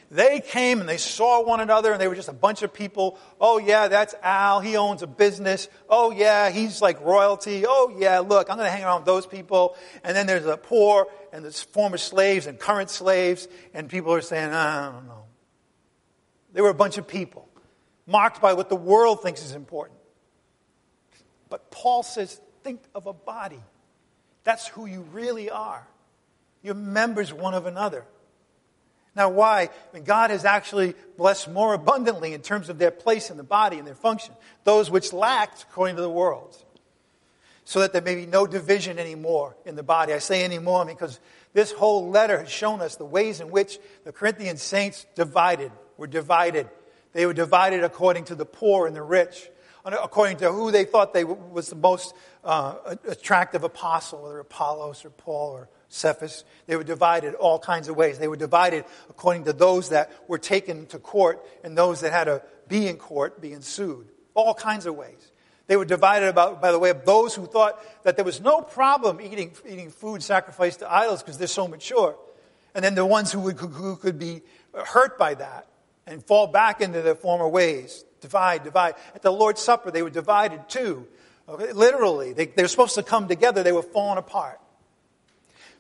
[0.10, 3.20] they came and they saw one another and they were just a bunch of people.
[3.42, 4.62] Oh, yeah, that's Al.
[4.62, 5.68] He owns a business.
[5.90, 7.66] Oh, yeah, he's like royalty.
[7.68, 9.76] Oh, yeah, look, I'm going to hang around with those people.
[10.02, 13.50] And then there's the poor and the former slaves and current slaves.
[13.74, 15.26] And people are saying, I don't know.
[16.54, 17.50] They were a bunch of people
[18.06, 20.00] marked by what the world thinks is important.
[21.50, 22.40] But Paul says,
[22.94, 23.62] of a body.
[24.44, 25.86] That's who you really are.
[26.64, 28.06] You're members one of another.
[29.16, 29.64] Now, why?
[29.64, 33.44] I mean, God has actually blessed more abundantly in terms of their place in the
[33.44, 36.56] body and their function, those which lacked according to the world,
[37.66, 40.14] so that there may be no division anymore in the body.
[40.14, 41.20] I say anymore because
[41.54, 46.06] this whole letter has shown us the ways in which the Corinthian saints divided, were
[46.06, 46.70] divided.
[47.14, 49.50] They were divided according to the poor and the rich,
[49.94, 52.14] according to who they thought they was the most
[52.44, 56.44] uh, attractive apostle, whether Apollos or Paul or Cephas.
[56.66, 58.20] They were divided all kinds of ways.
[58.20, 62.26] They were divided according to those that were taken to court and those that had
[62.26, 64.08] to be in court being sued.
[64.34, 65.32] All kinds of ways.
[65.68, 68.62] They were divided about, by the way, of those who thought that there was no
[68.62, 72.16] problem eating, eating food sacrificed to idols because they're so mature.
[72.74, 74.42] And then the ones who, would, who could be
[74.74, 75.68] hurt by that
[76.06, 78.06] and fall back into their former ways.
[78.22, 78.96] Divide, divide.
[79.16, 81.08] At the Lord's Supper, they were divided too.
[81.48, 81.72] Okay?
[81.72, 84.60] Literally, they, they were supposed to come together, they were falling apart.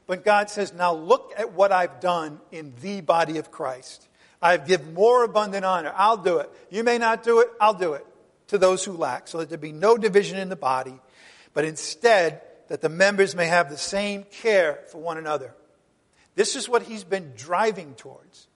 [0.05, 4.07] But God says, now look at what I've done in the body of Christ.
[4.41, 5.91] I've given more abundant honor.
[5.95, 6.49] I'll do it.
[6.69, 8.05] You may not do it, I'll do it
[8.47, 10.97] to those who lack, so that there be no division in the body,
[11.53, 15.53] but instead that the members may have the same care for one another.
[16.35, 18.47] This is what he's been driving towards.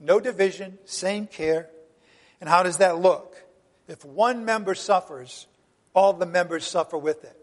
[0.00, 1.68] No division, same care.
[2.40, 3.36] And how does that look?
[3.88, 5.46] If one member suffers,
[5.94, 7.36] all the members suffer with it.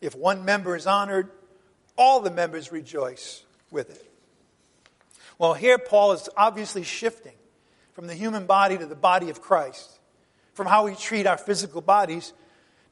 [0.00, 1.30] If one member is honored,
[1.96, 4.12] all the members rejoice with it.
[5.38, 7.34] Well, here Paul is obviously shifting
[7.92, 9.98] from the human body to the body of Christ,
[10.54, 12.32] from how we treat our physical bodies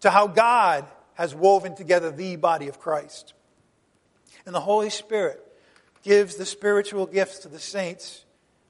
[0.00, 3.34] to how God has woven together the body of Christ.
[4.46, 5.40] And the Holy Spirit
[6.02, 8.24] gives the spiritual gifts to the saints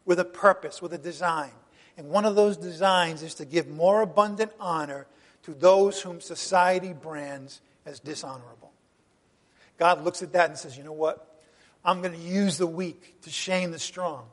[0.04, 1.50] with a purpose, with a design.
[1.96, 5.06] And one of those designs is to give more abundant honor
[5.44, 8.72] to those whom society brands as dishonorable.
[9.78, 11.40] God looks at that and says, you know what?
[11.84, 14.26] I'm going to use the weak to shame the strong.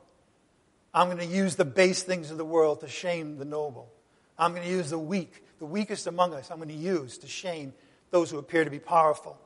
[0.94, 3.92] I'm going to use the base things of the world to shame the noble.
[4.38, 7.26] I'm going to use the weak, the weakest among us, I'm going to use to
[7.26, 7.72] shame
[8.10, 9.38] those who appear to be powerful.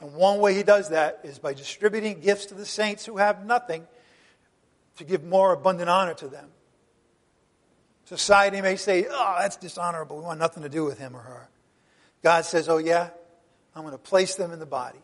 [0.00, 3.44] And one way he does that is by distributing gifts to the saints who have
[3.44, 3.86] nothing
[4.96, 6.48] to give more abundant honor to them.
[8.08, 10.16] Society may say, oh, that's dishonorable.
[10.16, 11.46] We want nothing to do with him or her.
[12.22, 13.10] God says, oh, yeah?
[13.76, 14.98] I'm going to place them in the body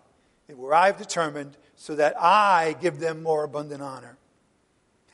[0.48, 4.16] where I've determined so that I give them more abundant honor.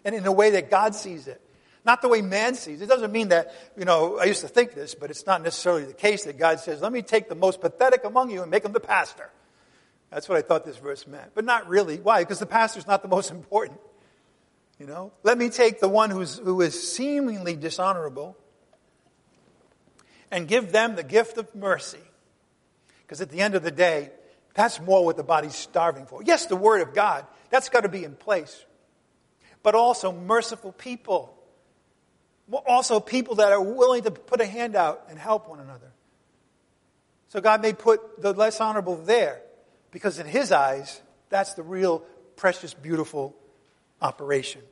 [0.05, 1.41] And in a way that God sees it.
[1.84, 2.84] Not the way man sees it.
[2.84, 5.84] It doesn't mean that, you know, I used to think this, but it's not necessarily
[5.84, 8.64] the case that God says, let me take the most pathetic among you and make
[8.64, 9.30] him the pastor.
[10.11, 11.32] That's what I thought this verse meant.
[11.34, 11.97] But not really.
[11.97, 12.22] Why?
[12.22, 13.80] Because the pastor's not the most important.
[14.81, 15.12] You know?
[15.22, 18.37] Let me take the one who's, who is seemingly dishonorable
[20.31, 22.01] and give them the gift of mercy.
[23.03, 24.11] Because at the end of the day,
[24.55, 26.22] that's more what the body's starving for.
[26.22, 28.64] Yes, the Word of God, that's got to be in place.
[29.62, 31.37] But also merciful people.
[32.66, 35.93] Also, people that are willing to put a hand out and help one another.
[37.28, 39.43] So, God may put the less honorable there
[39.93, 42.01] because, in His eyes, that's the real
[42.35, 43.37] precious, beautiful
[44.01, 44.62] operation.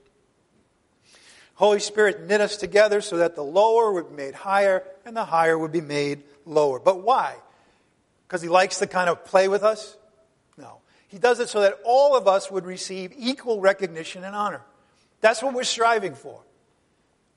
[1.55, 5.25] Holy Spirit knit us together so that the lower would be made higher and the
[5.25, 6.79] higher would be made lower.
[6.79, 7.35] But why?
[8.27, 9.97] Because he likes to kind of play with us?
[10.57, 10.79] No.
[11.09, 14.61] He does it so that all of us would receive equal recognition and honor.
[15.21, 16.41] That's what we're striving for.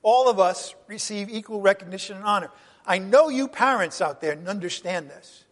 [0.02, 2.50] All of us receive equal recognition and honor.
[2.86, 5.44] I know you parents out there understand this.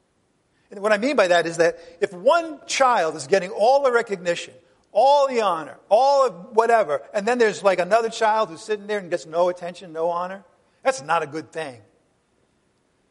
[0.70, 3.90] And what I mean by that is that if one child is getting all the
[3.90, 4.54] recognition,
[4.92, 8.98] all the honor, all of whatever, and then there's like another child who's sitting there
[8.98, 10.44] and gets no attention, no honor,
[10.82, 11.80] that's not a good thing.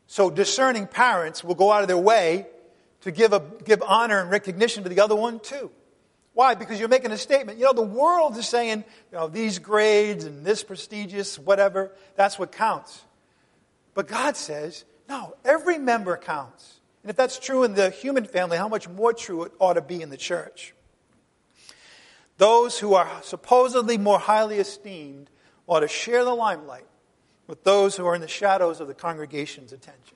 [0.07, 2.47] So discerning parents will go out of their way
[3.01, 5.71] to give, a, give honor and recognition to the other one too.
[6.33, 6.55] Why?
[6.55, 7.57] Because you're making a statement.
[7.57, 12.39] You know, the world is saying, you know, these grades and this prestigious, whatever, that's
[12.39, 13.01] what counts.
[13.93, 16.79] But God says, no, every member counts.
[17.03, 19.81] And if that's true in the human family, how much more true it ought to
[19.81, 20.73] be in the church.
[22.39, 25.29] Those who are supposedly more highly esteemed
[25.67, 26.85] ought to share the limelight
[27.47, 30.15] with those who are in the shadows of the congregation's attention.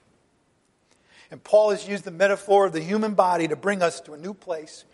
[1.30, 4.18] And Paul has used the metaphor of the human body to bring us to a
[4.18, 4.86] new place.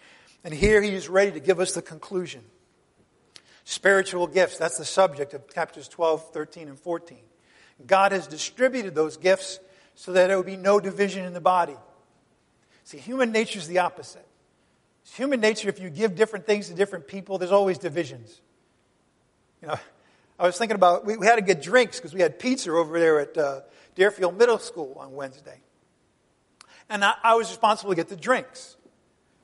[0.43, 2.41] And here he is ready to give us the conclusion.
[3.63, 7.19] Spiritual gifts, that's the subject of chapters 12, 13, and 14.
[7.85, 9.59] God has distributed those gifts
[9.93, 11.77] so that there would be no division in the body.
[12.85, 14.25] See, human nature is the opposite.
[15.09, 18.39] It's human nature, if you give different things to different people, there's always divisions.
[19.59, 19.79] You know,
[20.37, 22.99] I was thinking about, we, we had to get drinks because we had pizza over
[22.99, 23.61] there at uh,
[23.95, 25.61] Deerfield Middle School on Wednesday.
[26.91, 28.77] And I, I was responsible to get the drinks.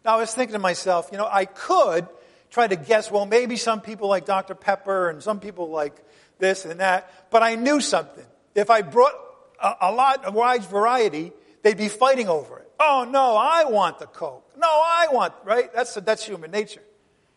[0.04, 2.08] Now I was thinking to myself, you know, I could
[2.52, 4.54] try to guess, well, maybe some people like Dr.
[4.54, 5.96] Pepper and some people like
[6.38, 8.26] this and that, but I knew something.
[8.54, 9.16] If I brought
[9.60, 11.32] a, a lot, of wide variety,
[11.64, 12.65] they'd be fighting over it.
[12.80, 14.50] Oh no, I want the Coke.
[14.58, 15.74] No, I want, right?
[15.74, 16.82] That's, that's human nature.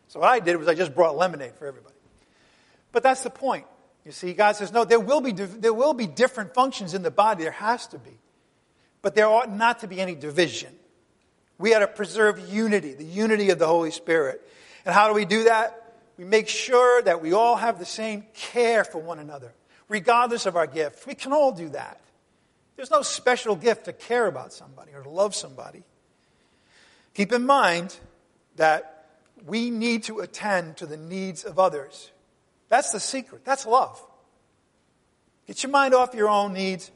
[0.09, 1.95] So what I did was I just brought lemonade for everybody.
[2.93, 3.67] But that's the point.
[4.05, 7.11] You see, God says, no, there will be, there will be different functions in the
[7.11, 7.43] body.
[7.43, 8.19] There has to be.
[9.03, 10.75] But there ought not to be any division.
[11.59, 14.41] We had to preserve unity, the unity of the Holy Spirit.
[14.87, 15.95] And how do we do that?
[16.17, 19.53] We make sure that we all have the same care for one another,
[19.89, 21.07] regardless of our gift.
[21.07, 22.01] We can all do that.
[22.79, 25.83] There's no special gift to care about somebody or to love somebody.
[27.13, 27.97] Keep in mind
[28.55, 29.09] that
[29.45, 32.13] we need to attend to the needs of others.
[32.69, 33.45] That's the secret.
[33.45, 34.01] That's love.
[35.49, 36.93] Get your mind off your own needs,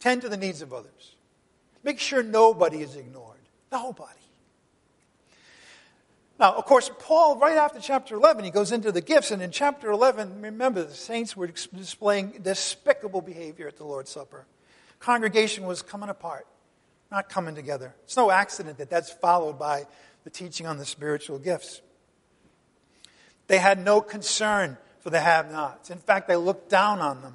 [0.00, 1.14] tend to the needs of others.
[1.84, 3.38] Make sure nobody is ignored.
[3.70, 4.10] Nobody.
[6.40, 9.30] Now, of course, Paul, right after chapter 11, he goes into the gifts.
[9.30, 14.44] And in chapter 11, remember, the saints were displaying despicable behavior at the Lord's Supper.
[15.00, 16.46] Congregation was coming apart,
[17.10, 17.94] not coming together.
[18.04, 19.86] It's no accident that that's followed by
[20.24, 21.80] the teaching on the spiritual gifts.
[23.46, 25.90] They had no concern for the have nots.
[25.90, 27.34] In fact, they looked down on them.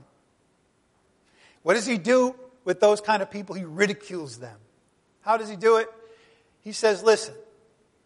[1.63, 3.55] What does he do with those kind of people?
[3.55, 4.57] He ridicules them.
[5.22, 5.89] How does he do it?
[6.61, 7.34] He says, listen,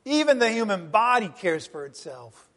[0.05, 2.47] even the human body cares for itself.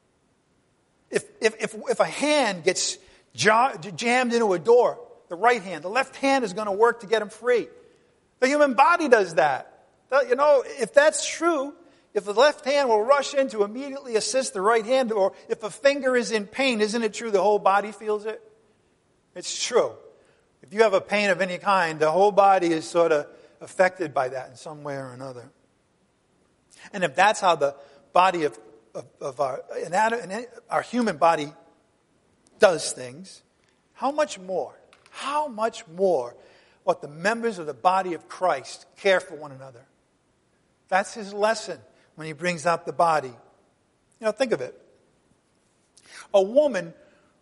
[1.11, 2.97] If, if, if, if a hand gets
[3.35, 5.01] jammed into a door,
[5.33, 7.67] the right hand, the left hand is going to work to get him free.
[8.41, 9.87] The human body does that.
[10.29, 11.73] You know, if that's true,
[12.13, 15.63] if the left hand will rush in to immediately assist the right hand, or if
[15.63, 18.43] a finger is in pain, isn't it true the whole body feels it?
[19.35, 19.93] It's true.
[20.61, 23.27] If you have a pain of any kind, the whole body is sort of
[23.63, 25.51] affected by that in some way or another.
[26.93, 27.75] And if that's how the
[28.13, 28.59] body of,
[28.95, 29.63] of, of our,
[30.69, 31.55] our human body
[32.59, 33.41] does things,
[33.95, 34.75] how much more,
[35.13, 36.35] how much more
[36.85, 39.85] what the members of the body of Christ care for one another?
[40.89, 41.79] That's his lesson
[42.15, 43.29] when he brings up the body.
[43.29, 44.79] You know, think of it.
[46.35, 46.95] A woman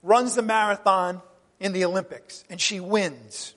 [0.02, 1.22] runs the marathon
[1.60, 3.54] in the Olympics and she wins.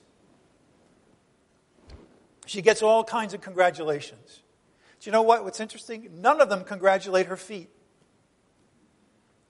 [2.46, 4.42] She gets all kinds of congratulations.
[5.00, 5.44] Do you know what?
[5.44, 6.08] What's interesting?
[6.20, 7.68] None of them congratulate her feet.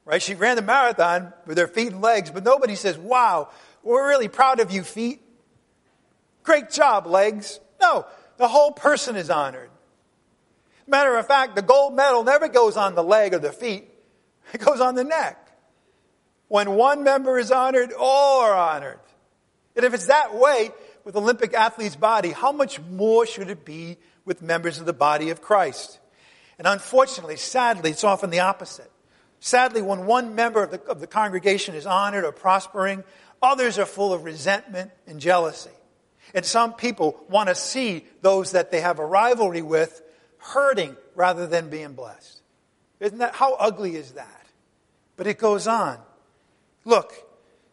[0.04, 0.22] Right?
[0.22, 3.50] She ran the marathon with her feet and legs, but nobody says, Wow,
[3.84, 5.20] we're really proud of you, feet.
[6.42, 7.60] Great job, legs.
[7.80, 8.06] No,
[8.36, 9.70] the whole person is honored.
[10.86, 13.88] Matter of fact, the gold medal never goes on the leg or the feet,
[14.52, 15.40] it goes on the neck.
[16.48, 19.00] When one member is honored, all are honored.
[19.76, 20.70] And if it's that way
[21.04, 25.30] with Olympic athletes' body, how much more should it be with members of the body
[25.30, 25.98] of Christ?
[26.58, 28.90] And unfortunately, sadly, it's often the opposite.
[29.40, 33.04] Sadly, when one member of the, of the congregation is honored or prospering,
[33.44, 35.70] others are full of resentment and jealousy.
[36.34, 40.02] And some people want to see those that they have a rivalry with
[40.38, 42.40] hurting rather than being blessed.
[43.00, 44.46] Isn't that, how ugly is that?
[45.16, 45.98] But it goes on.
[46.84, 47.12] Look,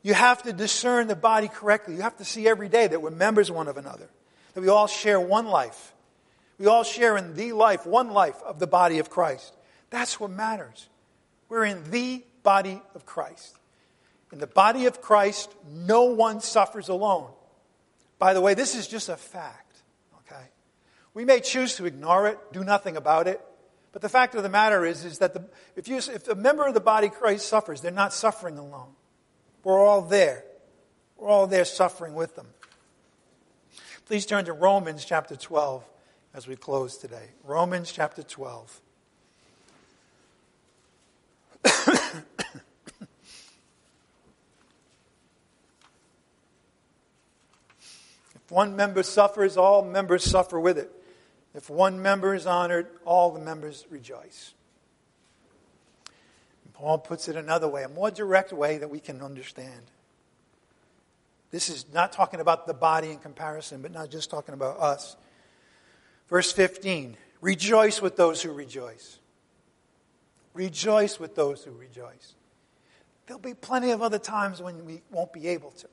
[0.03, 1.95] you have to discern the body correctly.
[1.95, 4.09] You have to see every day that we're members one of another,
[4.53, 5.93] that we all share one life.
[6.59, 9.53] We all share in the life, one life of the body of Christ.
[9.89, 10.87] That's what matters.
[11.49, 13.55] We're in the body of Christ.
[14.31, 17.29] In the body of Christ, no one suffers alone.
[18.17, 19.81] By the way, this is just a fact.
[20.25, 20.43] okay?
[21.13, 23.41] We may choose to ignore it, do nothing about it,
[23.91, 25.43] but the fact of the matter is, is that the,
[25.75, 28.93] if, you, if a member of the body of Christ suffers, they're not suffering alone.
[29.63, 30.45] We're all there.
[31.17, 32.47] We're all there suffering with them.
[34.05, 35.83] Please turn to Romans chapter 12
[36.33, 37.29] as we close today.
[37.43, 38.81] Romans chapter 12.
[48.51, 50.91] if one member suffers, all members suffer with it.
[51.55, 54.53] If one member is honored, all the members rejoice.
[56.65, 59.83] And Paul puts it another way, a more direct way that we can understand.
[61.49, 65.15] This is not talking about the body in comparison, but not just talking about us.
[66.27, 69.17] Verse 15 Rejoice with those who rejoice.
[70.53, 72.35] Rejoice with those who rejoice.
[73.27, 75.87] There'll be plenty of other times when we won't be able to.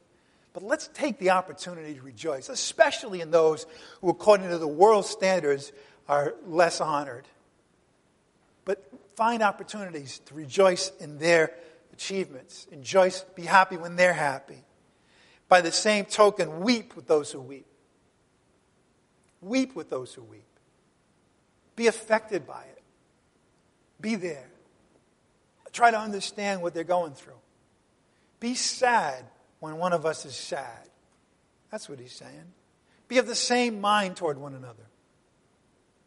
[0.53, 3.67] But let's take the opportunity to rejoice, especially in those
[4.01, 5.73] who, according to the world's standards,
[6.09, 7.29] are less honored.
[8.65, 8.83] But
[9.15, 11.53] find opportunities to rejoice in their
[11.93, 12.67] achievements.
[12.71, 14.65] Enjoy, be happy when they're happy.
[15.49, 17.67] By the same token, weep with those who weep.
[19.41, 20.45] Weep with those who weep.
[21.77, 22.83] Be affected by it.
[24.01, 24.49] Be there.
[25.73, 27.39] Try to understand what they're going through.
[28.41, 29.25] Be sad
[29.61, 30.89] when one of us is sad.
[31.71, 32.53] That's what he's saying.
[33.09, 34.85] Be of the same mind toward one another.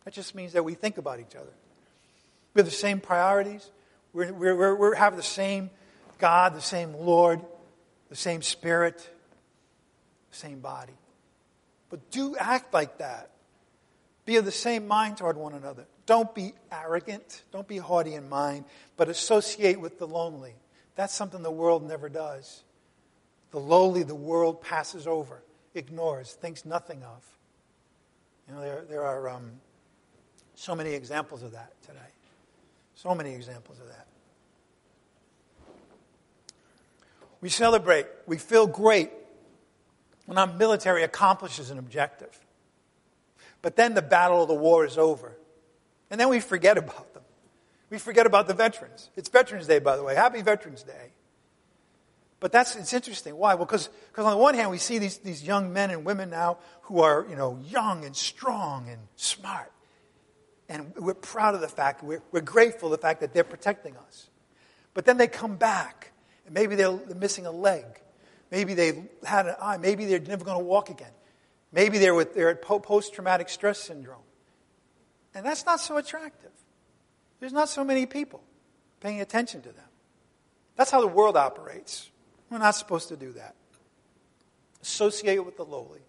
[0.05, 1.53] That just means that we think about each other.
[2.53, 3.69] We have the same priorities.
[4.13, 5.69] We we have the same
[6.17, 7.41] God, the same Lord,
[8.09, 8.97] the same Spirit,
[10.31, 10.93] the same body.
[11.89, 13.31] But do act like that.
[14.25, 15.85] Be of the same mind toward one another.
[16.05, 17.43] Don't be arrogant.
[17.51, 18.65] Don't be haughty in mind,
[18.97, 20.55] but associate with the lonely.
[20.95, 22.63] That's something the world never does.
[23.51, 25.43] The lowly, the world passes over,
[25.75, 27.25] ignores, thinks nothing of.
[28.47, 29.51] You know, there, there are um,
[30.55, 31.99] so many examples of that today.
[32.95, 34.07] So many examples of that.
[37.41, 39.09] We celebrate, we feel great
[40.27, 42.39] when our military accomplishes an objective.
[43.61, 45.35] But then the battle of the war is over.
[46.09, 47.23] And then we forget about them.
[47.89, 49.09] We forget about the veterans.
[49.15, 50.15] It's Veterans Day, by the way.
[50.15, 51.11] Happy Veterans Day.
[52.41, 53.37] But that's it's interesting.
[53.37, 53.53] Why?
[53.53, 53.87] Well, because
[54.17, 57.25] on the one hand, we see these, these young men and women now who are,
[57.29, 59.71] you know, young and strong and smart.
[60.67, 64.29] And we're proud of the fact, we're, we're grateful the fact that they're protecting us.
[64.95, 66.11] But then they come back,
[66.45, 67.85] and maybe they're, they're missing a leg.
[68.49, 69.77] Maybe they had an eye.
[69.77, 71.11] Maybe they're never going to walk again.
[71.71, 74.23] Maybe they're, with, they're at post traumatic stress syndrome.
[75.35, 76.51] And that's not so attractive.
[77.39, 78.41] There's not so many people
[78.99, 79.85] paying attention to them.
[80.75, 82.09] That's how the world operates.
[82.51, 83.55] We're not supposed to do that.
[84.83, 86.01] Associate with the lowly.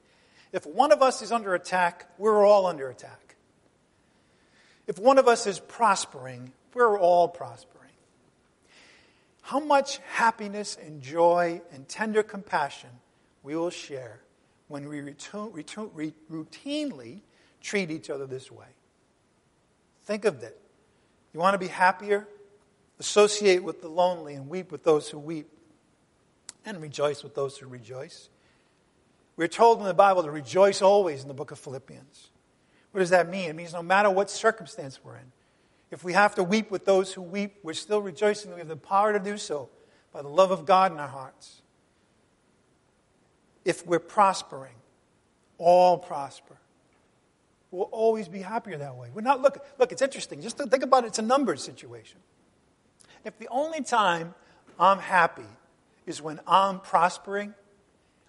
[0.53, 3.37] If one of us is under attack, we're all under attack.
[4.87, 7.79] If one of us is prospering, we're all prospering.
[9.41, 12.91] How much happiness and joy and tender compassion
[13.43, 14.21] we will share
[14.69, 17.21] when we routinely
[17.61, 18.67] treat each other this way.
[20.05, 20.59] Think of it.
[21.33, 22.29] You want to be happier?
[22.99, 25.49] Associate with the lonely and weep with those who weep,
[26.65, 28.29] and rejoice with those who rejoice.
[29.37, 32.31] We're told in the Bible to rejoice always in the book of Philippians.
[32.93, 33.49] What does that mean?
[33.49, 35.33] It means no matter what circumstance we're in,
[35.91, 38.53] if we have to weep with those who weep, we're still rejoicing.
[38.53, 39.69] We have the power to do so
[40.13, 41.63] by the love of God in our hearts
[43.65, 44.75] if we're prospering,
[45.59, 46.57] all prosper.
[47.71, 49.09] We'll always be happier that way.
[49.15, 49.65] We're not look.
[49.79, 50.43] Look, it's interesting.
[50.43, 51.09] Just think about it.
[51.09, 52.19] It's a numbers situation.
[53.25, 54.35] If the only time
[54.79, 55.47] I'm happy
[56.07, 57.55] is when I'm prospering,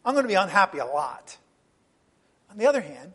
[0.06, 1.38] I'm going to be unhappy a lot.
[2.52, 3.14] On the other hand,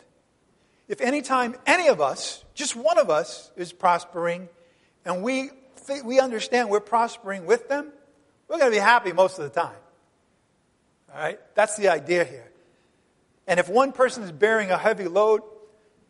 [0.88, 4.48] if any time any of us, just one of us, is prospering,
[5.04, 5.50] and we
[6.04, 7.92] we understand we're prospering with them,
[8.48, 9.76] we're going to be happy most of the time.
[11.12, 11.38] All right?
[11.54, 12.50] That's the idea here.
[13.46, 15.42] And if one person is bearing a heavy load,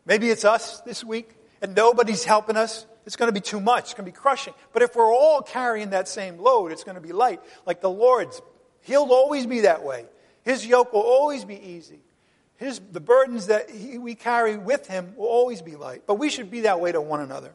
[0.05, 1.31] maybe it's us this week,
[1.63, 3.85] and nobody's helping us, it's going to be too much.
[3.85, 4.53] It's going to be crushing.
[4.75, 7.41] But if we're all carrying that same load, it's going to be light.
[7.65, 8.43] Like the Lord's,
[8.83, 10.05] He'll always be that way.
[10.43, 12.01] His yoke will always be easy.
[12.57, 16.03] His, the burdens that he, we carry with Him will always be light.
[16.07, 17.55] But we should be that way to one another.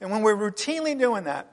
[0.00, 1.52] And when we're routinely doing that,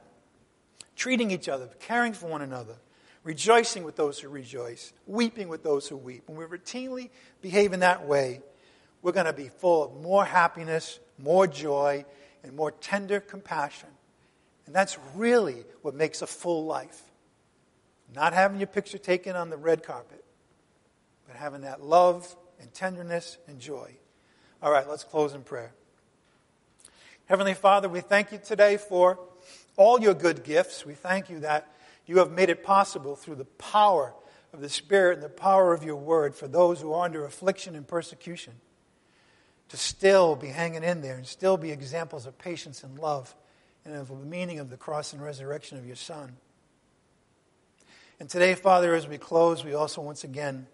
[0.95, 2.77] treating each other, caring for one another,
[3.25, 6.23] rejoicing with those who rejoice, weeping with those who weep.
[6.27, 7.09] When we're routinely
[7.41, 8.39] behave in that way,
[9.01, 12.05] we're going to be full of more happiness, more joy,
[12.43, 13.89] and more tender compassion.
[14.65, 17.01] And that's really what makes a full life.
[18.13, 20.23] Not having your picture taken on the red carpet,
[21.27, 23.91] but having that love and tenderness and joy.
[24.61, 25.73] All right, let's close in prayer.
[27.25, 29.19] Heavenly Father, we thank you today for
[29.77, 30.85] all your good gifts.
[30.85, 31.73] We thank you that
[32.05, 34.13] you have made it possible through the power
[34.53, 37.75] of the Spirit and the power of your word for those who are under affliction
[37.75, 38.53] and persecution
[39.71, 43.33] to still be hanging in there and still be examples of patience and love
[43.85, 46.35] and of the meaning of the cross and resurrection of your Son.
[48.19, 50.67] And today, Father, as we close, we also once again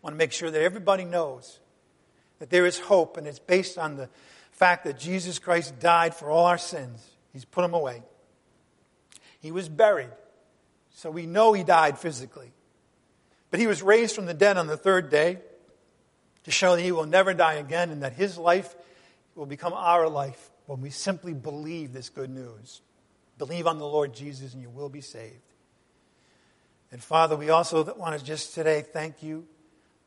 [0.00, 1.58] want to make sure that everybody knows
[2.38, 4.08] that there is hope, and it's based on the
[4.52, 7.04] fact that Jesus Christ died for all our sins.
[7.32, 8.04] He's put them away.
[9.40, 10.10] He was buried.
[10.94, 12.52] So we know he died physically.
[13.50, 15.38] But he was raised from the dead on the third day
[16.44, 18.74] to show that he will never die again and that his life
[19.34, 22.80] will become our life when we simply believe this good news.
[23.38, 25.40] Believe on the Lord Jesus and you will be saved.
[26.90, 29.46] And Father, we also want to just today thank you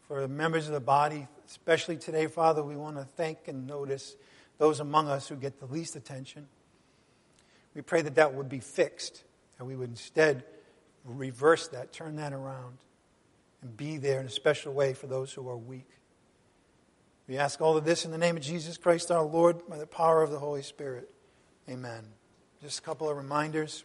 [0.07, 2.63] for the members of the body, especially today, Father.
[2.63, 4.15] We want to thank and notice
[4.57, 6.47] those among us who get the least attention.
[7.73, 9.23] We pray that that would be fixed,
[9.57, 10.43] that we would instead
[11.03, 12.77] reverse that, turn that around,
[13.61, 15.89] and be there in a special way for those who are weak.
[17.27, 19.87] We ask all of this in the name of Jesus Christ our Lord by the
[19.87, 21.09] power of the Holy Spirit.
[21.67, 22.03] Amen.
[22.61, 23.83] Just a couple of reminders.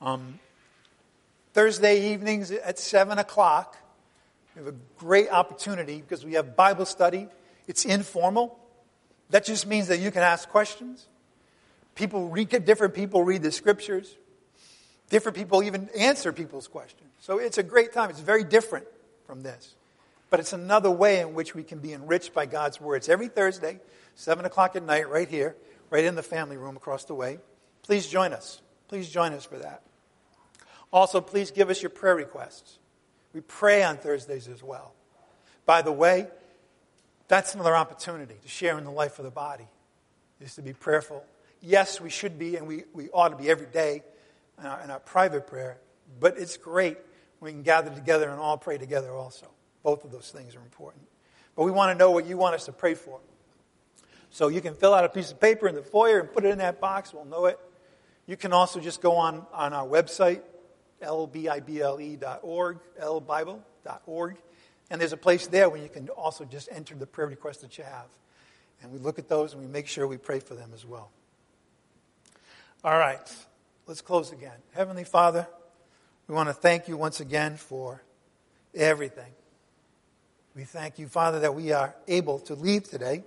[0.00, 0.38] Um,
[1.54, 3.76] Thursday evenings at 7 o'clock,
[4.54, 7.26] we have a great opportunity because we have Bible study.
[7.66, 8.58] It's informal.
[9.30, 11.06] That just means that you can ask questions.
[11.96, 14.14] People read, different people read the scriptures.
[15.10, 17.10] Different people even answer people's questions.
[17.20, 18.10] So it's a great time.
[18.10, 18.86] It's very different
[19.26, 19.75] from this.
[20.30, 23.08] But it's another way in which we can be enriched by God's words.
[23.08, 23.80] Every Thursday,
[24.14, 25.56] 7 o'clock at night, right here,
[25.90, 27.38] right in the family room across the way.
[27.82, 28.60] Please join us.
[28.88, 29.82] Please join us for that.
[30.92, 32.78] Also, please give us your prayer requests.
[33.32, 34.92] We pray on Thursdays as well.
[35.64, 36.28] By the way,
[37.28, 39.66] that's another opportunity to share in the life of the body,
[40.40, 41.24] is to be prayerful.
[41.60, 44.02] Yes, we should be, and we, we ought to be every day
[44.58, 45.78] in our, in our private prayer,
[46.20, 46.98] but it's great
[47.40, 49.46] we can gather together and all pray together also.
[49.86, 51.06] Both of those things are important.
[51.54, 53.20] But we want to know what you want us to pray for.
[54.30, 56.48] So you can fill out a piece of paper in the foyer and put it
[56.48, 57.14] in that box.
[57.14, 57.56] We'll know it.
[58.26, 60.40] You can also just go on, on our website,
[61.00, 64.36] lbible.org, lbible.org,
[64.90, 67.78] and there's a place there where you can also just enter the prayer requests that
[67.78, 68.08] you have.
[68.82, 71.12] And we look at those and we make sure we pray for them as well.
[72.82, 73.36] All right,
[73.86, 74.58] let's close again.
[74.74, 75.46] Heavenly Father,
[76.26, 78.02] we want to thank you once again for
[78.74, 79.30] everything.
[80.56, 83.24] We thank you, Father, that we are able to leave today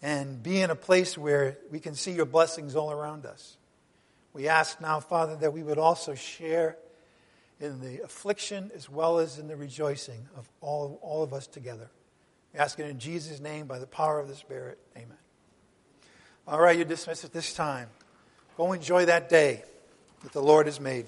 [0.00, 3.58] and be in a place where we can see your blessings all around us.
[4.32, 6.78] We ask now, Father, that we would also share
[7.60, 11.90] in the affliction as well as in the rejoicing of all, all of us together.
[12.54, 14.78] We ask it in Jesus' name by the power of the Spirit.
[14.96, 15.18] Amen.
[16.48, 17.90] All right, you're dismissed at this time.
[18.56, 19.62] Go enjoy that day
[20.22, 21.04] that the Lord has made.